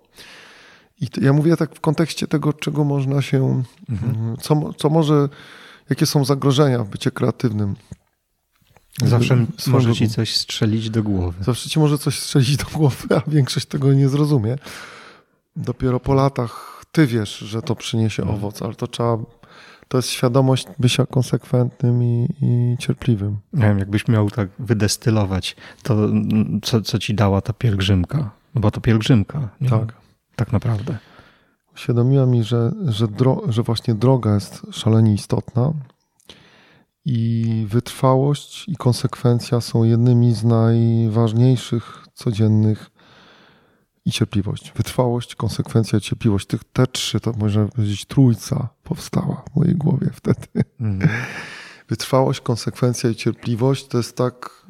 [1.01, 4.37] I ja mówię tak w kontekście tego, czego można się, mhm.
[4.41, 5.29] co, co może,
[5.91, 7.77] jakie są zagrożenia w bycie kreatywnym.
[8.99, 11.45] Zawsze może ci coś strzelić do głowy.
[11.45, 14.57] Zawsze ci może coś strzelić do głowy, a większość tego nie zrozumie.
[15.57, 18.39] Dopiero po latach ty wiesz, że to przyniesie mhm.
[18.39, 19.19] owoc, ale to trzeba.
[19.89, 23.39] To jest świadomość bycia konsekwentnym i, i cierpliwym.
[23.53, 26.09] Nie wiem, jakbyś miał tak wydestylować, to
[26.63, 28.31] co, co ci dała ta pielgrzymka?
[28.55, 29.49] No bo to pielgrzymka.
[29.61, 29.71] Nie?
[29.71, 29.93] Tak.
[30.37, 30.99] Tak naprawdę.
[31.75, 35.73] Uświadomiła mi, że, że, dro, że właśnie droga jest szalenie istotna
[37.05, 42.91] i wytrwałość i konsekwencja są jednymi z najważniejszych codziennych
[44.05, 44.73] i cierpliwość.
[44.77, 46.47] Wytrwałość, konsekwencja i cierpliwość.
[46.47, 50.47] Tych, te trzy, to można powiedzieć trójca powstała w mojej głowie wtedy.
[50.81, 51.11] Mhm.
[51.89, 54.67] Wytrwałość, konsekwencja i cierpliwość to jest tak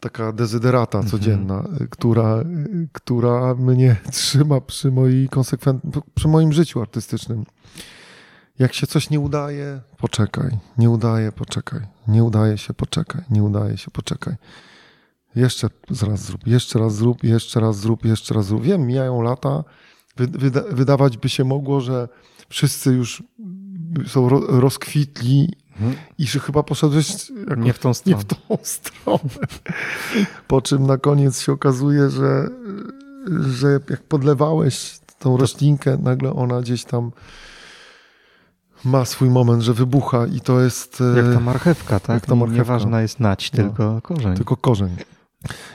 [0.00, 1.10] taka dezyderata mhm.
[1.10, 1.88] codzienna, mhm.
[1.90, 2.44] która,
[2.92, 5.82] która mnie trzyma przy, mojej konsekwent...
[6.14, 7.44] przy moim życiu artystycznym.
[8.58, 10.58] Jak się coś nie udaje, poczekaj.
[10.78, 11.80] Nie udaje, poczekaj.
[12.08, 13.22] Nie udaje się, poczekaj.
[13.30, 14.34] Nie udaje się, poczekaj.
[15.36, 15.68] Jeszcze
[16.08, 18.62] raz zrób, jeszcze raz zrób, jeszcze raz zrób, jeszcze raz zrób.
[18.62, 19.64] Wiem, mijają lata.
[20.16, 22.08] Wyda wydawać by się mogło, że
[22.48, 23.22] wszyscy już
[24.06, 25.94] są ro rozkwitli mhm.
[26.18, 28.16] i że chyba poszedłeś nie w tą stronę.
[28.18, 29.18] Nie w tą stronę.
[30.48, 32.48] po czym na koniec się okazuje, że,
[33.40, 37.12] że jak podlewałeś tą roślinkę, nagle ona gdzieś tam
[38.84, 41.00] ma swój moment, że wybucha i to jest...
[41.14, 42.14] E, jak ta marchewka, tak?
[42.14, 42.58] Jak ta marchewka.
[42.58, 44.36] Nieważna jest nać, no, tylko korzeń.
[44.36, 44.96] Tylko korzeń.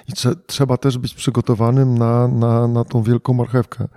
[0.08, 3.88] I trze trzeba też być przygotowanym na, na, na tą wielką marchewkę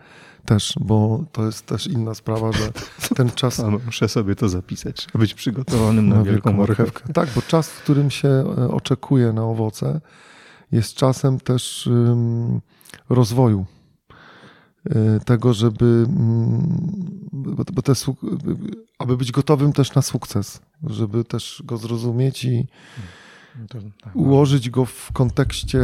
[0.44, 2.72] też, bo to jest też inna sprawa, że
[3.16, 3.60] ten czas...
[3.60, 6.82] A muszę sobie to zapisać, być przygotowanym na, na wielką, wielką marchewkę.
[6.82, 7.12] marchewkę.
[7.12, 10.00] Tak, bo czas, w którym się e, oczekuje na owoce,
[10.72, 12.60] jest czasem też um,
[13.08, 13.66] rozwoju
[15.24, 17.28] tego, żeby, mm,
[17.72, 17.92] bo te,
[18.98, 22.66] aby być gotowym też na sukces, żeby też go zrozumieć i
[23.68, 23.82] tak,
[24.14, 25.80] ułożyć go w kontekście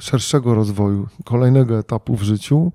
[0.00, 2.72] szerszego rozwoju, kolejnego etapu w życiu,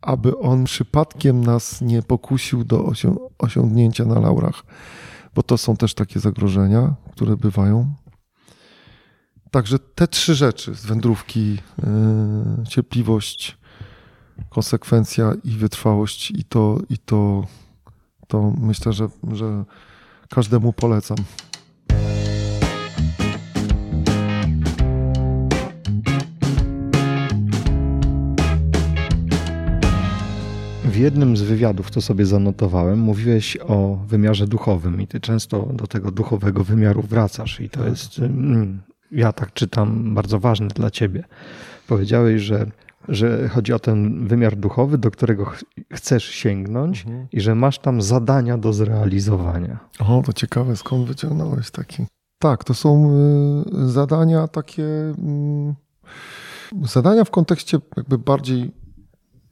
[0.00, 2.92] aby on przypadkiem nas nie pokusił do
[3.38, 4.62] osiągnięcia na laurach,
[5.34, 7.94] bo to są też takie zagrożenia, które bywają.
[9.50, 13.58] Także te trzy rzeczy z wędrówki, yy, cierpliwość,
[14.50, 17.46] konsekwencja i wytrwałość i to, i to,
[18.28, 19.64] to myślę, że, że
[20.28, 21.16] każdemu polecam.
[30.84, 35.86] W jednym z wywiadów, to sobie zanotowałem, mówiłeś o wymiarze duchowym i ty często do
[35.86, 37.88] tego duchowego wymiaru wracasz i to tak.
[37.88, 38.80] jest, mm,
[39.12, 41.24] ja tak czytam, bardzo ważne dla ciebie.
[41.86, 42.66] Powiedziałeś, że,
[43.08, 47.26] że chodzi o ten wymiar duchowy, do którego ch chcesz sięgnąć mhm.
[47.32, 49.78] i że masz tam zadania do zrealizowania.
[49.98, 52.06] O, to ciekawe, skąd wyciągnąłeś taki?
[52.38, 53.12] Tak, to są
[53.84, 55.14] y, zadania takie, y,
[56.82, 58.72] zadania w kontekście jakby bardziej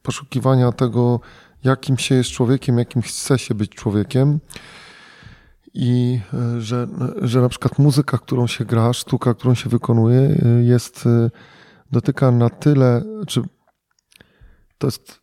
[0.01, 1.19] poszukiwania tego,
[1.63, 4.39] jakim się jest człowiekiem, jakim chce się być człowiekiem.
[5.73, 6.87] I e, że,
[7.21, 11.29] że na przykład muzyka, którą się gra, sztuka, którą się wykonuje, e, jest, e,
[11.91, 13.41] dotyka na tyle, czy
[14.77, 15.19] to jest,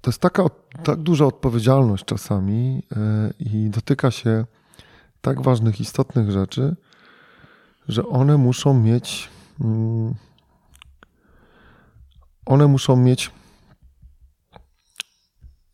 [0.00, 0.44] to jest taka
[0.84, 2.82] tak duża odpowiedzialność czasami
[3.38, 4.44] i dotyka się
[5.20, 6.76] tak ważnych, istotnych rzeczy,
[7.88, 9.28] że one muszą mieć.
[9.60, 10.14] Mm,
[12.46, 13.30] one muszą mieć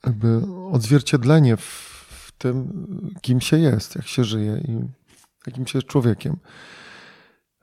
[0.07, 0.41] jakby
[0.72, 2.87] odzwierciedlenie w tym,
[3.22, 4.81] kim się jest, jak się żyje i
[5.47, 6.37] jakim się jest człowiekiem.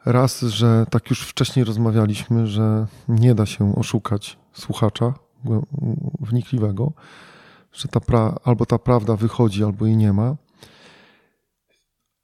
[0.05, 5.13] Raz, że tak już wcześniej rozmawialiśmy, że nie da się oszukać słuchacza
[6.19, 6.91] wnikliwego,
[7.73, 10.35] że ta pra- albo ta prawda wychodzi, albo jej nie ma.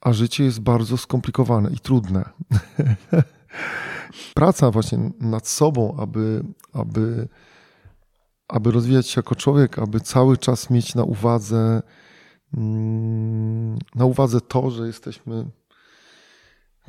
[0.02, 2.30] A życie jest bardzo skomplikowane i trudne.
[4.34, 7.28] Praca właśnie nad sobą, aby, aby
[8.48, 11.82] aby rozwijać się jako człowiek, aby cały czas mieć na uwadze,
[12.54, 15.46] mm, na uwadze to, że jesteśmy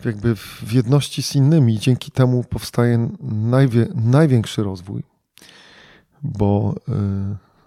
[0.04, 5.02] jakby w jedności z innymi dzięki temu powstaje najwie, największy rozwój,
[6.22, 6.92] bo y,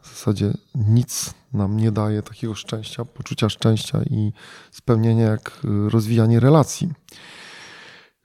[0.01, 4.33] w zasadzie nic nam nie daje takiego szczęścia, poczucia szczęścia i
[4.71, 5.59] spełnienia jak
[5.89, 6.89] rozwijanie relacji.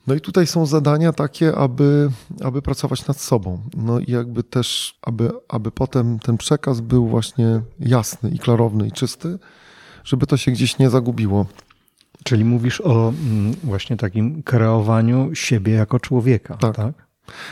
[0.06, 3.62] No i tutaj są zadania takie, aby, aby pracować nad sobą.
[3.76, 8.92] No i jakby też, aby, aby potem ten przekaz był właśnie jasny i klarowny i
[8.92, 9.38] czysty,
[10.04, 11.46] żeby to się gdzieś nie zagubiło.
[12.26, 16.76] Czyli mówisz o mm, właśnie takim kreowaniu siebie jako człowieka, tak?
[16.76, 16.94] tak?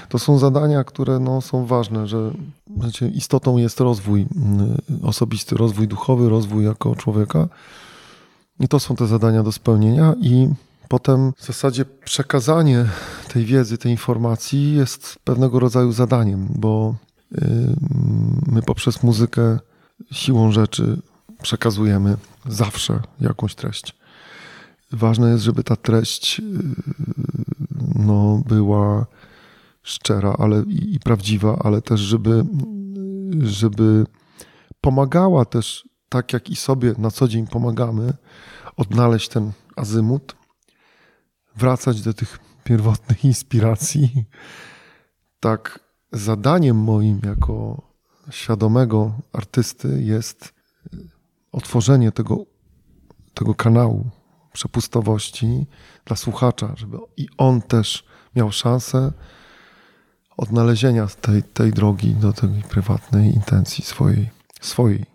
[0.08, 2.30] To są zadania, które no, są ważne, że
[2.78, 7.48] znaczy, istotą jest rozwój mm, osobisty, rozwój duchowy, rozwój jako człowieka.
[8.60, 10.48] I to są te zadania do spełnienia i
[10.88, 12.86] Potem w zasadzie przekazanie
[13.32, 16.94] tej wiedzy, tej informacji jest pewnego rodzaju zadaniem, bo
[17.32, 17.38] y,
[18.46, 19.58] my poprzez muzykę
[20.12, 21.02] siłą rzeczy
[21.42, 22.16] przekazujemy
[22.46, 23.94] zawsze jakąś treść.
[24.94, 26.42] Ważne jest, żeby ta treść y,
[27.94, 29.06] no, była
[29.82, 32.44] szczera ale i, i prawdziwa, ale też, żeby,
[33.42, 34.06] żeby
[34.80, 38.12] pomagała też, tak jak i sobie na co dzień pomagamy,
[38.76, 40.36] odnaleźć ten azymut,
[41.56, 44.24] wracać do tych pierwotnych inspiracji.
[45.40, 45.80] Tak,
[46.12, 47.82] zadaniem moim jako
[48.30, 50.54] świadomego artysty jest
[51.52, 52.46] otworzenie tego,
[53.34, 54.10] tego kanału
[54.54, 55.66] przepustowości
[56.04, 58.04] dla słuchacza, żeby i on też
[58.36, 59.12] miał szansę
[60.36, 64.30] odnalezienia tej, tej drogi do tej prywatnej intencji swojej.
[64.60, 65.14] swojej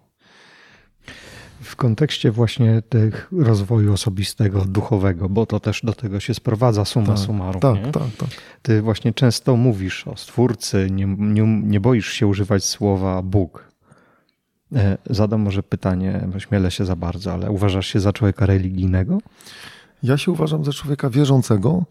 [1.62, 7.08] w kontekście właśnie tych rozwoju osobistego, duchowego, bo to też do tego się sprowadza suma
[7.08, 7.62] tak, summarum.
[7.62, 7.92] Tak, nie?
[7.92, 8.30] tak, tak.
[8.62, 13.68] Ty właśnie często mówisz o stwórcy, nie, nie, nie boisz się używać słowa Bóg.
[14.76, 19.17] E, zadam może pytanie, śmielę się za bardzo, ale uważasz się za człowieka religijnego?
[20.03, 21.84] Ja się uważam za człowieka wierzącego,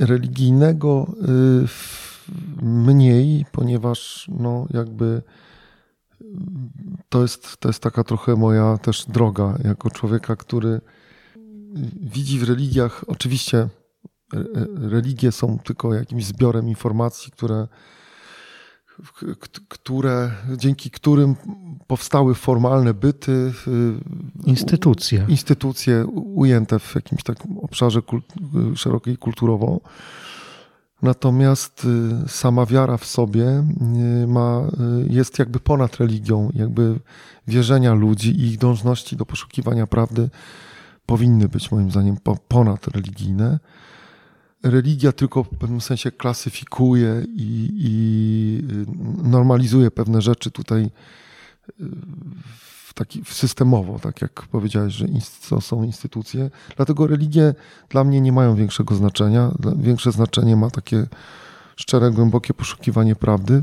[0.00, 1.06] religijnego
[1.62, 1.66] y,
[2.62, 5.22] mniej, ponieważ no jakby
[7.08, 10.80] to jest, to jest taka trochę moja też droga jako człowieka, który
[12.00, 13.68] widzi w religiach, oczywiście
[14.76, 17.68] religie są tylko jakimś zbiorem informacji, które,
[19.68, 21.36] które dzięki którym
[21.86, 23.52] powstały formalne byty,
[24.44, 28.24] instytucje, instytucje ujęte w jakimś takim obszarze kult,
[28.74, 29.80] szerokiej kulturowo.
[31.02, 31.86] Natomiast
[32.24, 33.64] y, sama wiara w sobie
[34.22, 34.68] y, ma,
[35.06, 37.00] y, jest jakby ponad religią, jakby
[37.46, 40.30] wierzenia ludzi i ich dążności do poszukiwania prawdy
[41.06, 42.16] powinny być moim zdaniem
[42.48, 43.58] ponad religijne.
[44.62, 48.62] Religia tylko w pewnym sensie klasyfikuje i, i
[49.22, 50.90] normalizuje pewne rzeczy tutaj
[52.94, 55.06] taki systemowo, tak jak powiedziałeś, że
[55.48, 56.50] to są instytucje.
[56.76, 57.54] Dlatego religie
[57.88, 59.50] dla mnie nie mają większego znaczenia.
[59.76, 61.06] Większe znaczenie ma takie
[61.76, 63.62] szczere, głębokie poszukiwanie prawdy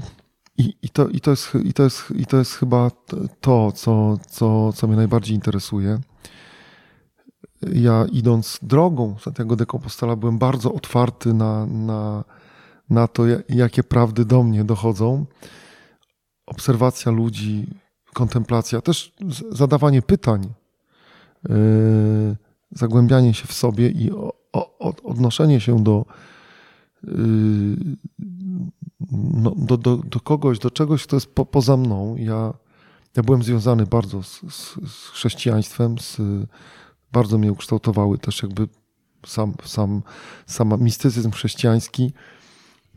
[0.58, 2.92] I, i, to, i, to, jest, i, to, jest, I to jest chyba
[3.42, 6.00] to, co, co, co mnie najbardziej interesuje.
[7.62, 12.24] Ja idąc drogą Santiago de Compostela byłem bardzo otwarty na, na,
[12.90, 15.26] na to, jakie prawdy do mnie dochodzą.
[16.46, 17.68] Obserwacja ludzi,
[18.14, 19.14] kontemplacja, też
[19.52, 20.54] zadawanie pytań,
[21.50, 22.36] yy,
[22.72, 26.06] zagłębianie się w sobie i o, o, odnoszenie się do,
[27.04, 27.14] yy,
[29.12, 32.16] no, do, do, do, kogoś, do czegoś, kto jest po, poza mną.
[32.18, 32.54] Ja,
[33.16, 36.18] ja byłem związany bardzo z, z, z chrześcijaństwem, z,
[37.12, 38.68] bardzo mnie ukształtowały też jakby
[39.26, 40.02] sam, sam,
[40.46, 42.14] sam mistycyzm chrześcijański.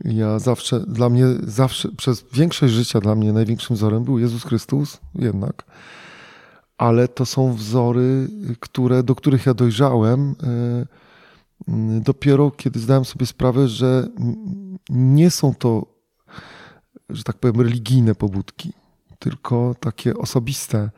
[0.05, 4.99] Ja zawsze, dla mnie, zawsze, przez większość życia dla mnie największym wzorem był Jezus Chrystus,
[5.15, 5.63] jednak.
[6.77, 8.27] Ale to są wzory,
[8.59, 10.85] które, do których ja dojrzałem e,
[12.01, 14.07] dopiero kiedy zdałem sobie sprawę, że
[14.89, 15.85] nie są to,
[17.09, 18.73] że tak powiem, religijne pobudki,
[19.19, 20.89] tylko takie osobiste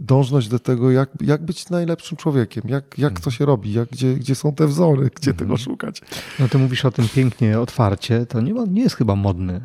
[0.00, 4.14] dążność do tego, jak, jak być najlepszym człowiekiem, jak, jak to się robi, jak, gdzie,
[4.14, 5.58] gdzie są te wzory, gdzie tego mhm.
[5.58, 6.00] szukać.
[6.38, 9.60] No ty mówisz o tym pięknie, otwarcie, to nie, nie jest chyba modny,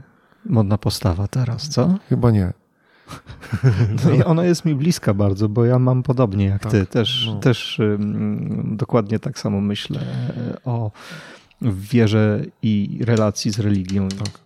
[0.45, 1.97] modna postawa teraz, co?
[2.09, 2.53] Chyba nie.
[4.19, 6.85] No ona jest mi bliska bardzo, bo ja mam podobnie jak tak, ty.
[6.85, 7.39] Też, no.
[7.39, 9.99] też um, dokładnie tak samo myślę
[10.63, 10.91] o
[11.61, 14.09] wierze i relacji z religią.
[14.09, 14.44] Tak.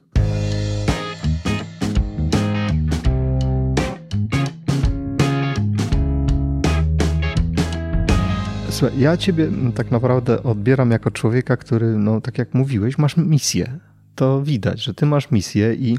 [8.79, 13.79] Słuchaj, ja ciebie tak naprawdę odbieram jako człowieka, który, no tak jak mówiłeś, masz misję.
[14.15, 15.97] To widać, że ty masz misję i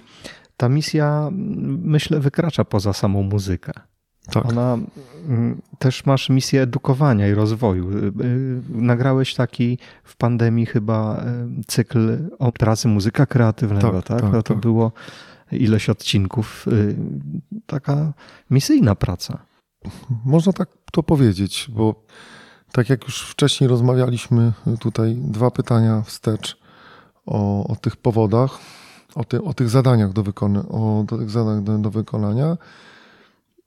[0.57, 1.28] ta misja,
[1.83, 3.72] myślę, wykracza poza samą muzykę.
[4.31, 4.47] Tak.
[4.47, 4.78] Ona
[5.78, 7.91] też masz misję edukowania i rozwoju.
[7.91, 8.12] Y, y,
[8.68, 11.24] nagrałeś taki w pandemii chyba
[11.61, 14.09] y, cykl o pracy muzyka kreatywnego, tak?
[14.09, 14.20] tak?
[14.20, 14.62] tak no to tak.
[14.62, 14.93] było
[15.53, 16.66] ileś odcinków.
[17.66, 18.12] Taka
[18.51, 19.39] misyjna praca.
[20.24, 22.05] Można tak to powiedzieć, bo
[22.73, 26.61] tak jak już wcześniej rozmawialiśmy tutaj, dwa pytania wstecz
[27.27, 28.59] o, o tych powodach,
[29.14, 30.25] o, ty, o tych zadaniach do,
[30.68, 32.57] o do tych zadań do, do wykonania.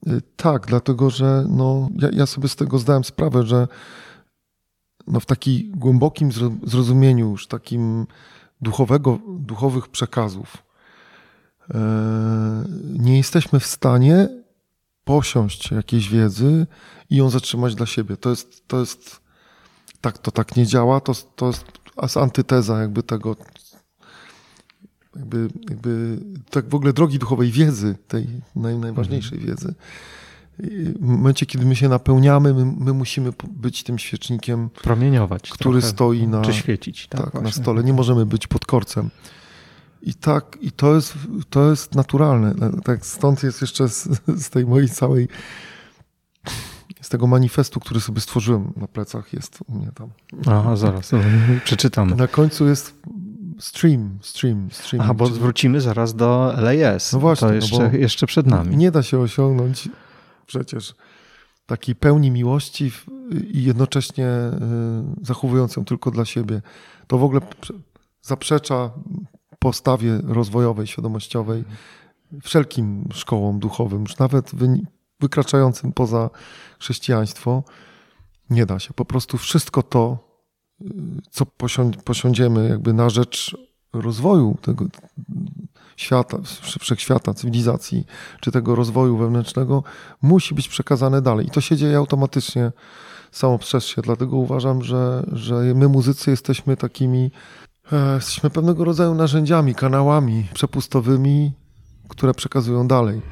[0.06, 3.68] Y, tak, dlatego że no, ja, ja, sobie z tego zdałem sprawę, że
[5.06, 6.30] no, w takim głębokim
[6.66, 8.06] zrozumieniu, już takim
[8.60, 10.56] duchowego, duchowych przekazów,
[11.74, 11.78] e,
[12.98, 14.43] nie jesteśmy w stanie
[15.04, 16.66] posiąść jakiejś wiedzy
[17.10, 18.16] i ją zatrzymać dla siebie.
[18.16, 19.20] To jest, to jest
[20.00, 21.46] tak, to tak nie działa, to, to
[22.02, 23.36] jest antyteza jakby tego,
[25.16, 26.18] jakby, jakby
[26.50, 28.26] tak w ogóle drogi duchowej wiedzy, tej
[28.56, 29.56] naj, najważniejszej mhm.
[29.56, 29.74] wiedzy.
[31.00, 36.26] w momencie, kiedy my się napełniamy, my, my musimy być tym świecznikiem, promieniować, który stoi
[36.26, 37.84] na, czy świecić, tak, tak na stole.
[37.84, 39.10] Nie możemy być pod korcem.
[40.06, 41.14] I tak, i to jest,
[41.50, 42.54] to jest naturalne.
[42.84, 44.08] Tak, stąd jest jeszcze z,
[44.44, 45.28] z tej mojej całej,
[47.00, 50.08] z tego manifestu, który sobie stworzyłem na plecach, jest u mnie tam.
[50.46, 51.10] Aha, zaraz,
[51.64, 52.16] przeczytam.
[52.16, 52.94] Na końcu jest
[53.58, 55.00] stream, stream, stream.
[55.04, 57.12] Aha, bo wrócimy zaraz do LAS.
[57.12, 57.48] No właśnie.
[57.48, 58.76] To jeszcze, no jeszcze przed nami.
[58.76, 59.88] Nie da się osiągnąć
[60.46, 60.94] przecież
[61.66, 62.92] takiej pełni miłości
[63.52, 66.62] i jednocześnie y, zachowując ją tylko dla siebie.
[67.06, 67.40] To w ogóle
[68.22, 68.90] zaprzecza
[69.64, 71.64] postawie rozwojowej, świadomościowej,
[72.42, 74.50] wszelkim szkołom duchowym, już nawet
[75.20, 76.30] wykraczającym poza
[76.78, 77.62] chrześcijaństwo,
[78.50, 78.94] nie da się.
[78.94, 80.18] Po prostu wszystko to,
[81.30, 81.46] co
[82.04, 83.56] posiądziemy jakby na rzecz
[83.92, 84.84] rozwoju tego
[85.96, 86.38] świata,
[86.80, 88.06] wszechświata, cywilizacji,
[88.40, 89.82] czy tego rozwoju wewnętrznego,
[90.22, 91.46] musi być przekazane dalej.
[91.46, 92.72] I to się dzieje automatycznie
[93.32, 94.02] samo przez się.
[94.02, 97.30] Dlatego uważam, że, że my muzycy jesteśmy takimi
[98.14, 101.52] jesteśmy pewnego rodzaju narzędziami, kanałami przepustowymi,
[102.08, 103.22] które przekazują dalej.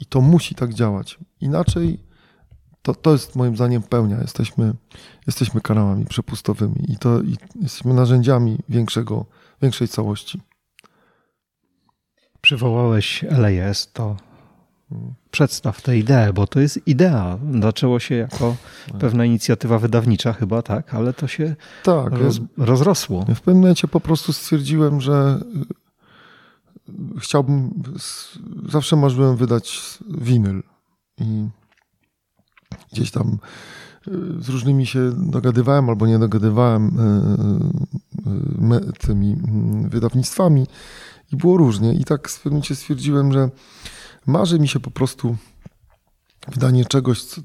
[0.00, 1.18] I to musi tak działać.
[1.40, 1.98] Inaczej
[2.82, 4.20] to, to jest moim zdaniem pełnia.
[4.20, 4.72] Jesteśmy,
[5.26, 9.26] jesteśmy kanałami przepustowymi i to i jesteśmy narzędziami większego,
[9.62, 10.40] większej całości.
[12.40, 14.16] Przywołałeś LAS, to
[15.30, 17.38] Przedstaw tę ideę, bo to jest idea.
[17.62, 18.56] Zaczęło się jako
[18.98, 23.24] pewna inicjatywa wydawnicza chyba, tak, ale to się tak, roz, rozrosło.
[23.34, 25.40] W pewnym momencie po prostu stwierdziłem, że
[26.88, 27.82] y, chciałbym,
[28.68, 30.62] zawsze marzyłem wydać winyl
[31.20, 31.48] i
[32.92, 33.38] gdzieś tam
[34.08, 34.10] y,
[34.42, 36.86] z różnymi się dogadywałem albo nie dogadywałem
[38.88, 40.66] y, tymi mm, wydawnictwami
[41.32, 41.94] i było różnie.
[41.94, 43.50] I tak w pewnym momencie stwierdziłem, że
[44.26, 45.36] Marzy mi się po prostu
[46.48, 47.40] wydanie czegoś, co,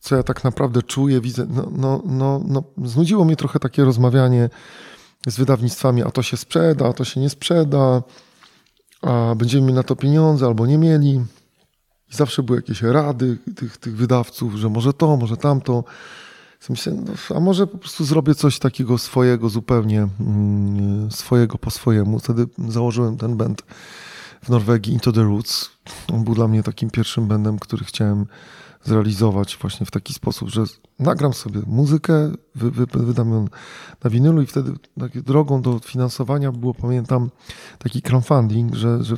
[0.00, 1.46] co ja tak naprawdę czuję, widzę.
[1.50, 4.50] No, no, no, no, znudziło mnie trochę takie rozmawianie
[5.26, 8.02] z wydawnictwami, a to się sprzeda, a to się nie sprzeda.
[9.02, 11.20] a będziemy mieli na to pieniądze albo nie mieli.
[12.12, 15.84] I zawsze były jakieś rady tych, tych wydawców, że może to, może tamto.
[16.68, 22.18] Myślę, no, a może po prostu zrobię coś takiego swojego, zupełnie mm, swojego po swojemu.
[22.18, 23.62] Wtedy założyłem ten band
[24.44, 25.70] w Norwegii Into the Roots.
[26.12, 28.26] On był dla mnie takim pierwszym bandem, który chciałem
[28.82, 30.64] zrealizować właśnie w taki sposób, że
[30.98, 33.48] nagram sobie muzykę, wy, wy, wydam ją
[34.04, 34.72] na winylu i wtedy
[35.14, 37.30] drogą do finansowania było, pamiętam,
[37.78, 39.16] taki crowdfunding, że, że,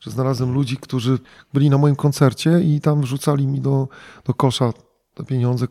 [0.00, 1.18] że znalazłem ludzi, którzy
[1.52, 3.88] byli na moim koncercie i tam wrzucali mi do,
[4.24, 4.72] do kosza
[5.14, 5.66] te pieniądze,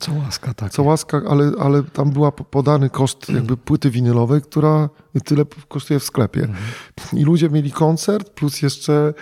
[0.00, 0.72] co łaska, tak.
[0.72, 4.88] Co łaska, ale, ale tam była podany koszt jakby płyty winylowej, która
[5.24, 6.40] tyle kosztuje w sklepie.
[6.40, 6.64] Mhm.
[7.12, 9.14] I ludzie mieli koncert, plus jeszcze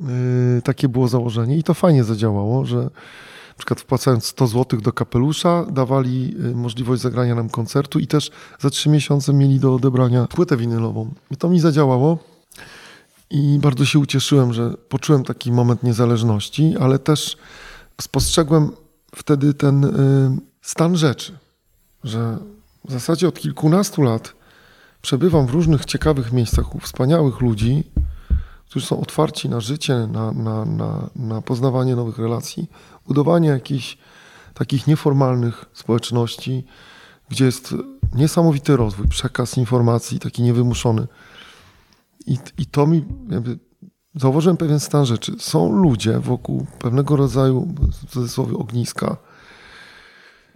[0.00, 1.56] yy, takie było założenie.
[1.56, 2.90] I to fajnie zadziałało, że
[3.54, 8.30] na przykład wpłacając 100 zł do kapelusza, dawali y, możliwość zagrania nam koncertu i też
[8.58, 11.14] za trzy miesiące mieli do odebrania płytę winylową.
[11.30, 12.18] I to mi zadziałało.
[13.30, 17.36] I bardzo się ucieszyłem, że poczułem taki moment niezależności, ale też
[18.00, 18.70] spostrzegłem
[19.16, 19.90] wtedy ten y,
[20.62, 21.38] stan rzeczy,
[22.04, 22.38] że
[22.84, 24.34] w zasadzie od kilkunastu lat
[25.02, 27.84] przebywam w różnych ciekawych miejscach u wspaniałych ludzi,
[28.66, 32.70] którzy są otwarci na życie, na, na, na, na poznawanie nowych relacji,
[33.06, 33.98] budowanie jakichś
[34.54, 36.64] takich nieformalnych społeczności,
[37.28, 37.74] gdzie jest
[38.14, 41.06] niesamowity rozwój, przekaz informacji, taki niewymuszony.
[42.26, 43.04] I, i to mi
[44.14, 45.32] zauważyłem pewien stan rzeczy.
[45.38, 49.16] Są ludzie wokół pewnego rodzaju, w cudzysłowie, ogniska.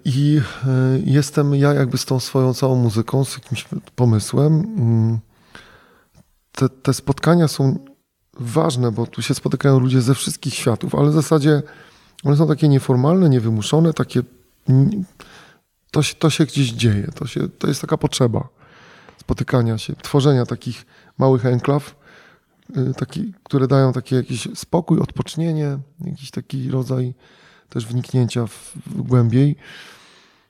[0.04, 0.70] I e,
[1.04, 4.52] jestem ja jakby z tą swoją całą muzyką, z jakimś pomysłem.
[4.54, 5.18] Mm,
[6.52, 7.78] te, te spotkania są
[8.40, 11.62] ważne, bo tu się spotykają ludzie ze wszystkich światów, ale w zasadzie
[12.24, 14.22] one są takie nieformalne, niewymuszone, takie.
[15.90, 18.48] To się, to się gdzieś dzieje, to, się, to jest taka potrzeba
[19.28, 20.86] spotykania się, tworzenia takich
[21.18, 21.94] małych enklaw,
[22.96, 27.14] taki, które dają taki jakiś spokój, odpocznienie, jakiś taki rodzaj
[27.68, 29.56] też wniknięcia w, w głębiej.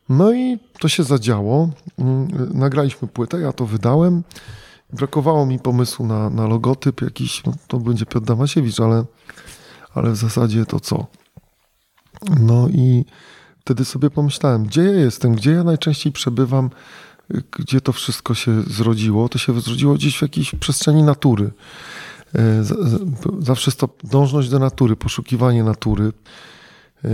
[0.08, 1.70] No i to się zadziało.
[1.98, 4.22] Mm, nagraliśmy płytę, ja to wydałem.
[4.92, 9.04] Brakowało mi pomysłu na, na logotyp jakiś, no to będzie Piotr Damasiewicz, ale,
[9.94, 11.06] ale w zasadzie to co?
[12.40, 13.04] No i
[13.60, 16.70] wtedy sobie pomyślałem, gdzie ja jestem, gdzie ja najczęściej przebywam,
[17.58, 19.28] gdzie to wszystko się zrodziło.
[19.28, 21.50] To się zrodziło gdzieś w jakiejś przestrzeni natury.
[22.34, 22.64] E,
[23.38, 26.12] zawsze jest to dążność do natury, poszukiwanie natury.
[27.04, 27.08] E,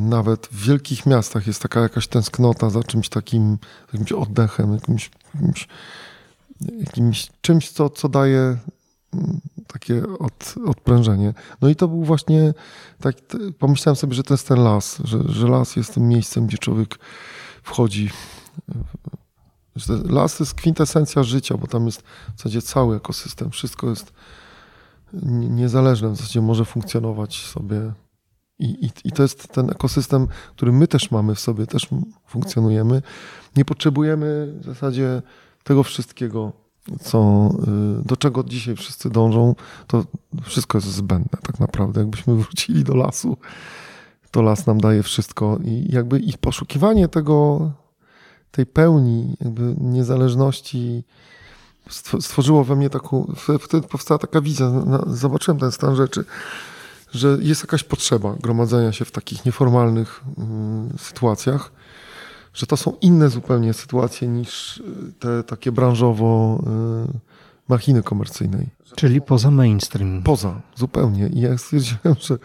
[0.00, 3.58] nawet w wielkich miastach jest taka jakaś tęsknota za czymś takim,
[3.92, 5.68] jakimś oddechem, jakimś, jakimś,
[6.80, 8.56] jakimś czymś, co, co daje
[9.14, 11.34] mm, takie od, odprężenie.
[11.60, 12.54] No i to był właśnie,
[13.00, 13.16] tak,
[13.58, 16.98] pomyślałem sobie, że to jest ten las, że, że las jest tym miejscem, gdzie człowiek
[17.62, 18.10] wchodzi
[20.08, 23.50] Las to jest kwintesencja życia, bo tam jest w zasadzie cały ekosystem.
[23.50, 24.12] Wszystko jest
[25.32, 27.92] niezależne, w zasadzie może funkcjonować sobie.
[28.58, 30.26] I, i, I to jest ten ekosystem,
[30.56, 31.88] który my też mamy w sobie, też
[32.26, 33.02] funkcjonujemy.
[33.56, 35.22] Nie potrzebujemy w zasadzie
[35.64, 36.52] tego wszystkiego,
[37.00, 37.50] co,
[38.00, 39.54] y, do czego dzisiaj wszyscy dążą.
[39.86, 40.04] To
[40.42, 42.00] wszystko jest zbędne tak naprawdę.
[42.00, 43.36] Jakbyśmy wrócili do lasu,
[44.30, 47.70] to las nam daje wszystko i jakby ich poszukiwanie tego
[48.50, 51.04] tej pełni, jakby niezależności
[52.20, 54.70] stworzyło we mnie taką, wtedy powstała taka wizja,
[55.06, 56.24] zobaczyłem ten stan rzeczy,
[57.12, 60.24] że jest jakaś potrzeba gromadzenia się w takich nieformalnych
[60.94, 61.72] y, sytuacjach,
[62.54, 64.82] że to są inne zupełnie sytuacje niż
[65.18, 66.60] te takie branżowo
[67.14, 67.18] y,
[67.68, 68.66] machiny komercyjnej.
[68.96, 70.22] Czyli poza mainstream.
[70.22, 71.26] Poza, zupełnie.
[71.26, 72.38] I ja stwierdziłem, że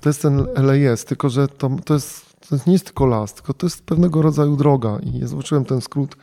[0.00, 3.54] to jest ten LAS, tylko że to, to jest to nie jest tylko las, tylko
[3.54, 4.98] to jest pewnego rodzaju droga.
[5.02, 6.16] I ja zobaczyłem ten skrót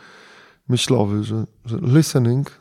[0.70, 2.52] myślowy, że, że listening,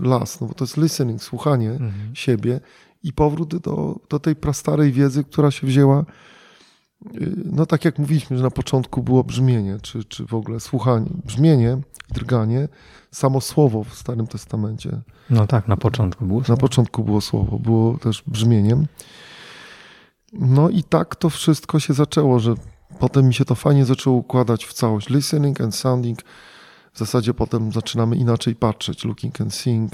[0.00, 2.14] las, no bo to jest listening, słuchanie mhm.
[2.14, 2.60] siebie
[3.02, 8.36] i powrót do, do tej prastarej wiedzy, która się wzięła, y, no tak jak mówiliśmy,
[8.36, 11.78] że na początku było brzmienie, czy, czy w ogóle słuchanie, brzmienie
[12.10, 12.68] drganie,
[13.10, 15.00] samo słowo w Starym Testamencie.
[15.30, 16.52] No tak, na początku było słowo.
[16.52, 18.86] Na początku było słowo, było też brzmieniem.
[20.32, 22.54] No i tak to wszystko się zaczęło, że
[22.98, 25.08] Potem mi się to fajnie zaczęło układać w całość.
[25.08, 26.22] Listening and sounding.
[26.92, 29.04] W zasadzie potem zaczynamy inaczej patrzeć.
[29.04, 29.92] Looking and seeing.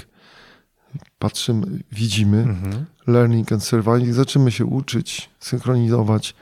[1.19, 2.37] Patrzymy, widzimy.
[2.37, 2.85] Mhm.
[3.07, 4.13] Learning and surviving.
[4.13, 6.35] Zaczynamy się uczyć, synchronizować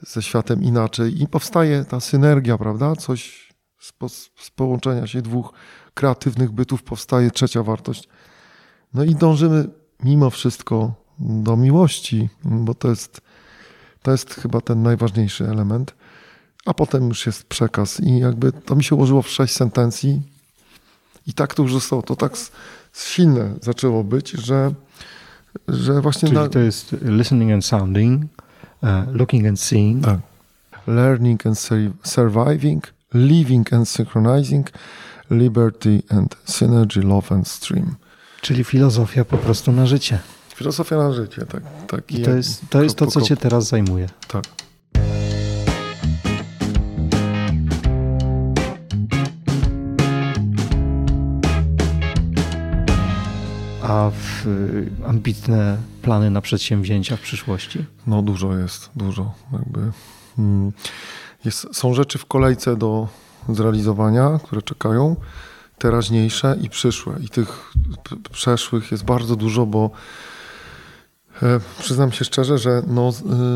[0.00, 2.96] ze światem inaczej i powstaje ta synergia, prawda?
[2.96, 5.52] Coś z, po, z połączenia się dwóch
[5.94, 8.08] kreatywnych bytów powstaje trzecia wartość.
[8.94, 9.68] No i dążymy
[10.04, 13.20] mimo wszystko do miłości, bo to jest
[14.02, 15.94] to jest chyba ten najważniejszy element.
[16.66, 20.22] A potem już jest przekaz i jakby to mi się ułożyło w sześć sentencji
[21.26, 22.02] i tak to już zostało.
[22.02, 22.32] To tak
[22.92, 24.72] silne zaczęło być, że,
[25.68, 26.28] że właśnie...
[26.28, 28.24] Czyli na, to jest listening and sounding,
[28.82, 30.04] uh, looking and seeing.
[30.04, 30.20] tak.
[30.86, 34.70] Learning and sur- surviving, living and synchronizing,
[35.30, 37.94] liberty and synergy, love and stream.
[38.40, 40.18] Czyli filozofia po prostu na życie.
[40.60, 41.62] Filozofia na życie, tak.
[41.86, 44.08] tak I to jest to, jest to co cię teraz zajmuje.
[44.28, 44.44] Tak.
[53.82, 57.84] A w, y, ambitne plany na przedsięwzięcia w przyszłości?
[58.06, 59.34] No dużo jest, dużo.
[59.52, 59.80] Jakby,
[60.38, 60.72] mm,
[61.44, 63.08] jest, są rzeczy w kolejce do
[63.48, 65.16] zrealizowania, które czekają,
[65.78, 67.14] teraźniejsze i przyszłe.
[67.20, 67.72] I tych
[68.32, 69.90] przeszłych jest bardzo dużo, bo
[71.78, 73.12] przyznam się szczerze, że no,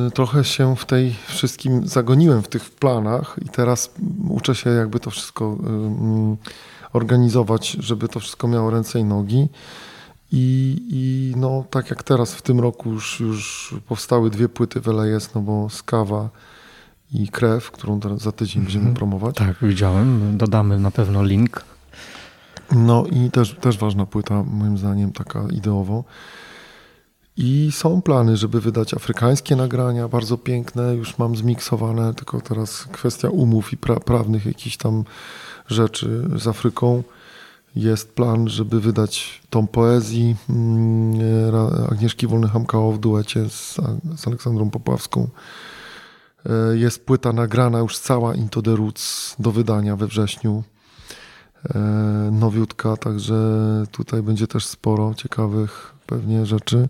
[0.07, 3.91] y, trochę się w tej wszystkim zagoniłem w tych planach i teraz
[4.29, 6.37] uczę się jakby to wszystko y, mm,
[6.93, 9.49] organizować, żeby to wszystko miało ręce i nogi.
[10.33, 14.87] I, I no, tak jak teraz w tym roku już, już powstały dwie płyty w
[14.87, 16.29] LAS, no bo Skawa
[17.13, 18.65] i Krew, którą za tydzień Mhm.
[18.65, 19.37] będziemy promować.
[19.37, 20.39] Tak, widziałem.
[20.39, 21.65] Dodamy na pewno link.
[22.73, 26.05] No i też, też ważna płyta, moim zdaniem, taka ideowo.
[27.37, 33.31] I są plany, żeby wydać afrykańskie nagrania, bardzo piękne, już mam zmiksowane, tylko teraz kwestia
[33.31, 35.05] umów i pra prawnych jakichś tam
[35.69, 37.03] rzeczy z Afryką.
[37.77, 41.55] Jest plan, żeby wydać tom poezji mm,
[41.91, 43.77] Agnieszki Wolny-Hamkało w duecie z,
[44.17, 45.29] z Aleksandrą Popławską.
[46.47, 50.63] E, Jest płyta nagrana już cała Into the Roots do wydania we wrześniu.
[51.75, 51.79] E,
[52.33, 53.35] Nowiutka, także
[53.91, 56.89] tutaj będzie też sporo ciekawych pewnie rzeczy.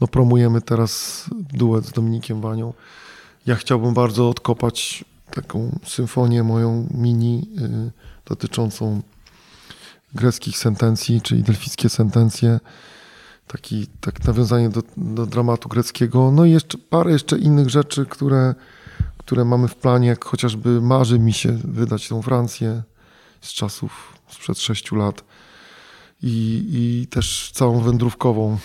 [0.00, 2.72] No promujemy teraz duet z Dominikiem Wanią.
[3.46, 7.90] Ja chciałbym bardzo odkopać taką symfonię moją mini y,
[8.24, 9.02] dotyczącą
[10.14, 12.60] greckich sentencji, czyli delfickie sentencje.
[13.46, 16.30] Taki, tak nawiązanie do, do dramatu greckiego.
[16.30, 18.54] No i jeszcze parę jeszcze innych rzeczy, które,
[19.18, 22.82] które mamy w planie, jak chociażby marzy mi się wydać tą Francję
[23.40, 25.24] z czasów sprzed sześciu lat
[26.22, 28.58] i, i też całą wędrówkową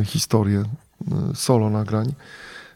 [0.00, 0.64] y, historię
[1.32, 2.12] y, solo nagrań.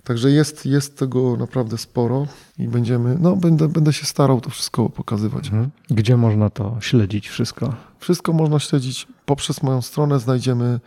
[0.04, 2.26] Także jest, jest tego naprawdę sporo
[2.58, 5.46] i będziemy, no będę, będę się starał to wszystko pokazywać.
[5.46, 5.70] Mhm.
[5.90, 7.74] Gdzie można to śledzić wszystko?
[7.98, 10.20] Wszystko można śledzić poprzez moją stronę.
[10.20, 10.80] Znajdziemy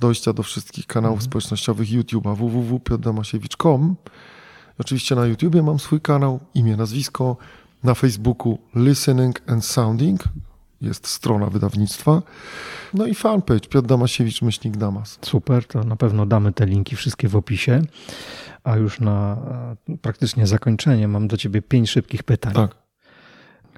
[0.00, 1.30] dojścia do wszystkich kanałów Mhm.
[1.30, 3.96] społecznościowych YouTube'a www.piotrdomasiewicz.com.
[4.78, 7.36] Oczywiście na YouTubie mam swój kanał, imię, nazwisko.
[7.84, 10.24] Na Facebooku Listening and Sounding
[10.80, 12.22] jest strona wydawnictwa.
[12.94, 15.18] No i fanpage Piotr Damasiewicz, myślnik Damas.
[15.22, 17.82] Super, to na pewno damy te linki wszystkie w opisie.
[18.64, 19.36] A już na
[19.88, 22.54] e, praktycznie zakończenie mam do ciebie pięć szybkich pytań.
[22.54, 22.74] Tak.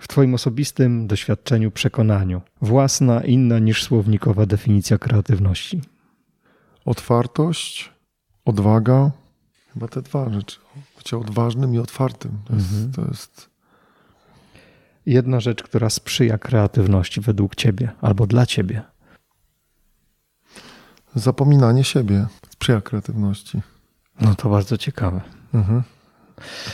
[0.00, 5.80] W twoim osobistym doświadczeniu, przekonaniu, własna, inna niż słownikowa definicja kreatywności.
[6.84, 7.92] Otwartość,
[8.44, 9.10] odwaga.
[9.74, 10.56] Chyba te dwa rzeczy.
[10.96, 12.38] Bycie odważnym i otwartym.
[12.44, 12.92] To jest, Mhm.
[12.92, 13.50] to jest
[15.06, 18.82] Jedna rzecz, która sprzyja kreatywności według ciebie albo dla ciebie.
[21.14, 22.26] zapominanie siebie.
[22.50, 23.62] Sprzyja kreatywności.
[24.20, 25.20] No to bardzo ciekawe.
[25.54, 25.82] Mhm.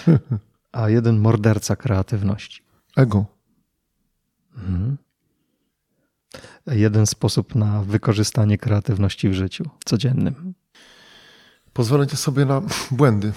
[0.73, 2.63] A jeden morderca kreatywności.
[2.97, 3.27] Ego.
[4.57, 4.97] Mhm.
[6.67, 10.55] Jeden sposób na wykorzystanie kreatywności w życiu codziennym.
[11.79, 13.33] Pozwolenie sobie na błędy.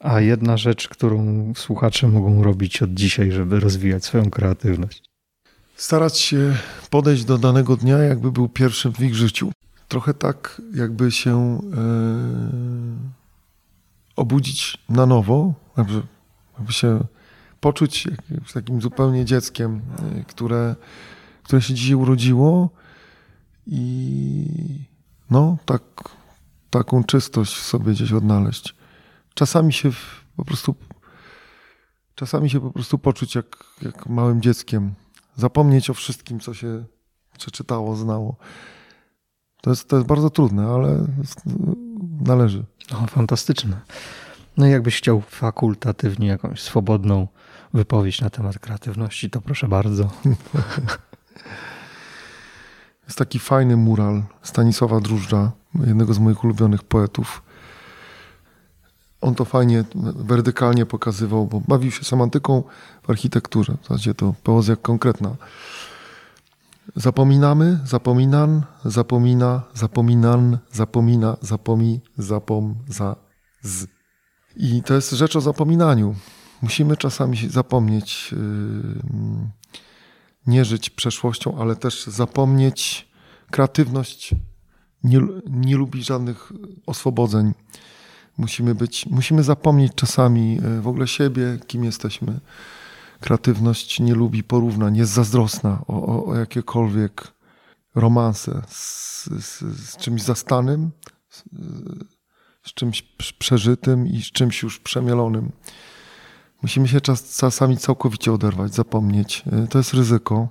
[0.00, 5.02] A jedna rzecz, którą słuchacze mogą robić od dzisiaj, żeby rozwijać swoją kreatywność.
[5.76, 6.56] Starać się
[6.90, 9.52] podejść do danego dnia, jakby był pierwszym w ich życiu.
[9.88, 11.88] Trochę tak, jakby się e,
[14.16, 16.02] obudzić na nowo, jakby,
[16.58, 17.00] jakby się
[17.60, 18.08] poczuć
[18.54, 19.80] takim zupełnie dzieckiem,
[20.20, 20.76] e, które,
[21.42, 22.70] które się dzisiaj urodziło
[23.66, 24.46] i
[25.30, 25.82] no, tak,
[26.78, 28.74] taką czystość w sobie gdzieś odnaleźć.
[29.34, 29.90] Czasami się
[30.36, 30.74] po prostu
[32.14, 34.94] czasami się po prostu poczuć jak, jak małym dzieckiem.
[35.36, 36.84] Zapomnieć o wszystkim, co się
[37.38, 38.36] przeczytało, znało.
[39.60, 41.06] To jest, to jest bardzo trudne, ale
[42.20, 42.64] należy.
[42.92, 43.80] O, fantastyczne.
[44.56, 47.28] No i jakbyś chciał fakultatywnie jakąś swobodną
[47.74, 50.10] wypowiedź na temat kreatywności, to proszę bardzo.
[53.06, 55.52] Jest taki fajny mural Stanisława Drużdża,
[55.86, 57.42] jednego z moich ulubionych poetów.
[59.20, 59.84] On to fajnie,
[60.16, 62.62] werdykalnie pokazywał, bo bawił się semantyką
[63.02, 63.76] w architekturze.
[63.82, 65.36] W zasadzie to poezja konkretna.
[66.96, 73.16] Zapominamy, zapominan, zapomina, zapominan, zapomina, zapomi, zapom, za,
[73.62, 73.86] z.
[74.56, 76.14] I to jest rzecz o zapominaniu.
[76.62, 78.38] Musimy czasami zapomnieć, yy,
[80.46, 83.08] nie żyć przeszłością, ale też zapomnieć
[83.50, 84.34] kreatywność
[85.04, 86.52] nie, nie lubi żadnych
[86.86, 87.52] oswobodzeń.
[88.38, 92.40] Musimy być, musimy zapomnieć czasami e, w ogóle siebie, kim jesteśmy.
[93.20, 97.32] Kreatywność nie lubi porównań, jest zazdrosna o, o, o jakiekolwiek
[97.94, 100.90] romanse z, z, z czymś zastanym,
[101.30, 101.44] z,
[102.62, 103.02] z czymś
[103.38, 105.52] przeżytym i z czymś już przemielonym.
[106.62, 109.42] Musimy się czas, czasami całkowicie oderwać, zapomnieć.
[109.52, 110.48] E, to jest ryzyko,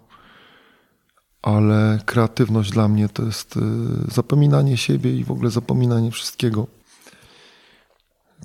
[1.43, 3.61] ale kreatywność dla mnie to jest e,
[4.11, 6.67] zapominanie siebie i w ogóle zapominanie wszystkiego.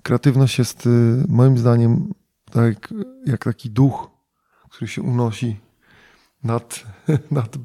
[0.03, 0.91] Kreatywność jest e,
[1.29, 2.15] moim zdaniem
[2.51, 2.95] tak,
[3.27, 4.11] jak taki duch,
[4.71, 5.57] który się unosi
[6.45, 6.85] nad,
[7.31, 7.57] nad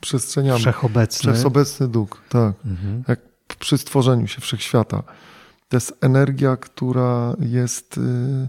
[0.00, 0.60] przestrzeniami.
[0.60, 1.32] Wszechobecny.
[1.32, 2.54] Wszechobecny duch, tak.
[2.66, 3.04] Mhm.
[3.08, 3.20] Jak
[3.58, 5.02] przy stworzeniu się wszechświata.
[5.68, 8.48] To jest energia, która jest y,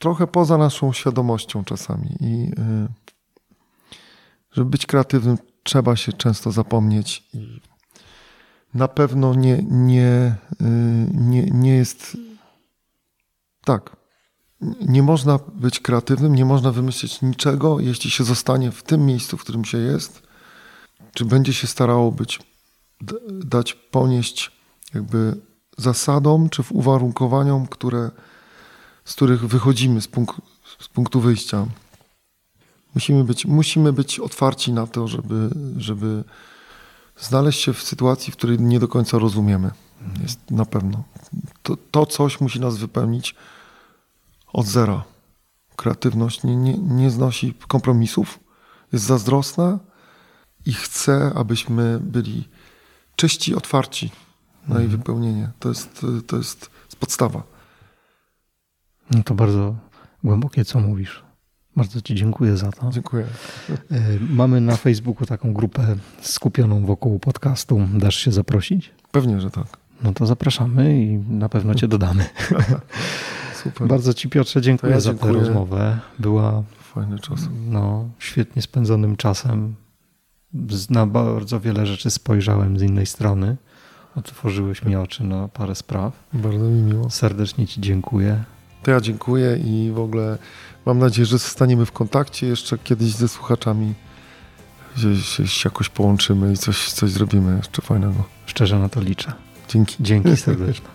[0.00, 2.16] trochę poza naszą świadomością czasami.
[2.20, 2.88] I y,
[4.52, 7.28] żeby być kreatywnym, trzeba się często zapomnieć.
[7.34, 7.60] I
[8.74, 10.64] na pewno nie, nie, y,
[11.14, 12.16] nie, nie jest
[13.64, 13.96] tak.
[14.80, 19.40] Nie można być kreatywnym, nie można wymyślić niczego, jeśli się zostanie w tym miejscu, w
[19.40, 20.22] którym się jest,
[21.14, 22.40] czy będzie się starało być,
[23.28, 24.52] dać ponieść
[24.94, 25.40] jakby
[25.76, 28.10] zasadom czy uwarunkowaniom, które
[29.04, 30.34] z których wychodzimy z, punk
[30.78, 31.66] z punktu wyjścia.
[32.98, 36.24] Musimy być, musimy być otwarci na to, żeby, żeby
[37.18, 39.70] znaleźć się w sytuacji, w której nie do końca rozumiemy.
[40.22, 41.04] Jest na pewno.
[41.62, 43.34] To, to coś musi nas wypełnić
[44.52, 45.04] od zera.
[45.76, 48.38] Kreatywność nie, nie, nie znosi kompromisów,
[48.92, 49.78] jest zazdrosna
[50.66, 52.48] i chce, abyśmy byli
[53.16, 54.10] czyści, otwarci
[54.68, 55.00] na jej mhm.
[55.00, 55.50] wypełnienie.
[55.58, 56.70] To jest, to jest
[57.00, 57.42] podstawa.
[59.10, 59.76] No to bardzo
[60.24, 61.27] głębokie, co mówisz.
[61.78, 62.90] Bardzo Ci dziękuję za to.
[62.90, 63.24] Dziękuję.
[63.70, 64.00] E,
[64.30, 67.80] mamy na Facebooku taką grupę skupioną wokół podcastu.
[67.94, 68.90] Dasz się zaprosić?
[69.12, 69.66] Pewnie, że tak.
[70.02, 72.24] No to zapraszamy i na pewno Cię dodamy.
[73.62, 73.88] Super.
[73.88, 75.32] Bardzo Ci Piotrze dziękuję, ja dziękuję.
[75.32, 75.98] za tę rozmowę.
[76.18, 76.62] Była
[76.94, 77.40] fajny czas.
[77.68, 79.74] No, świetnie spędzonym czasem.
[80.90, 83.56] Na bardzo wiele rzeczy spojrzałem z innej strony.
[84.16, 86.12] Otworzyłeś mi oczy na parę spraw.
[86.32, 87.10] Bardzo mi miło.
[87.10, 88.44] Serdecznie Ci dziękuję.
[88.82, 90.38] To ja dziękuję i w ogóle
[90.86, 93.94] mam nadzieję, że zostaniemy w kontakcie jeszcze kiedyś ze słuchaczami,
[94.96, 98.24] że się jakoś połączymy i coś, coś zrobimy jeszcze fajnego.
[98.46, 99.32] Szczerze na to liczę.
[99.68, 99.96] Dzięki.
[100.00, 100.88] Dzięki serdeczne.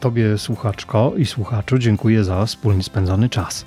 [0.00, 3.64] Tobie, słuchaczko i słuchaczu, dziękuję za wspólnie spędzony czas.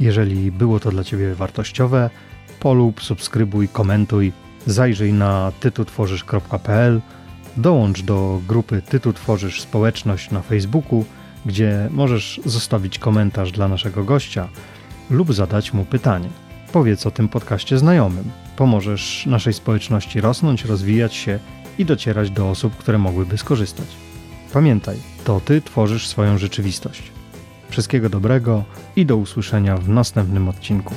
[0.00, 2.10] Jeżeli było to dla Ciebie wartościowe,
[2.60, 4.32] polub, subskrybuj, komentuj,
[4.66, 7.00] zajrzyj na tytutworzysz.pl,
[7.56, 11.04] dołącz do grupy Tytu Tworzysz Społeczność na Facebooku–
[11.48, 14.48] gdzie możesz zostawić komentarz dla naszego gościa
[15.10, 16.28] lub zadać mu pytanie.
[16.72, 18.30] Powiedz o tym podcaście znajomym.
[18.56, 21.38] Pomożesz naszej społeczności rosnąć, rozwijać się
[21.78, 23.86] i docierać do osób, które mogłyby skorzystać.
[24.52, 27.02] Pamiętaj, to ty tworzysz swoją rzeczywistość.
[27.70, 28.64] Wszystkiego dobrego
[28.96, 30.94] i do usłyszenia w następnym odcinku.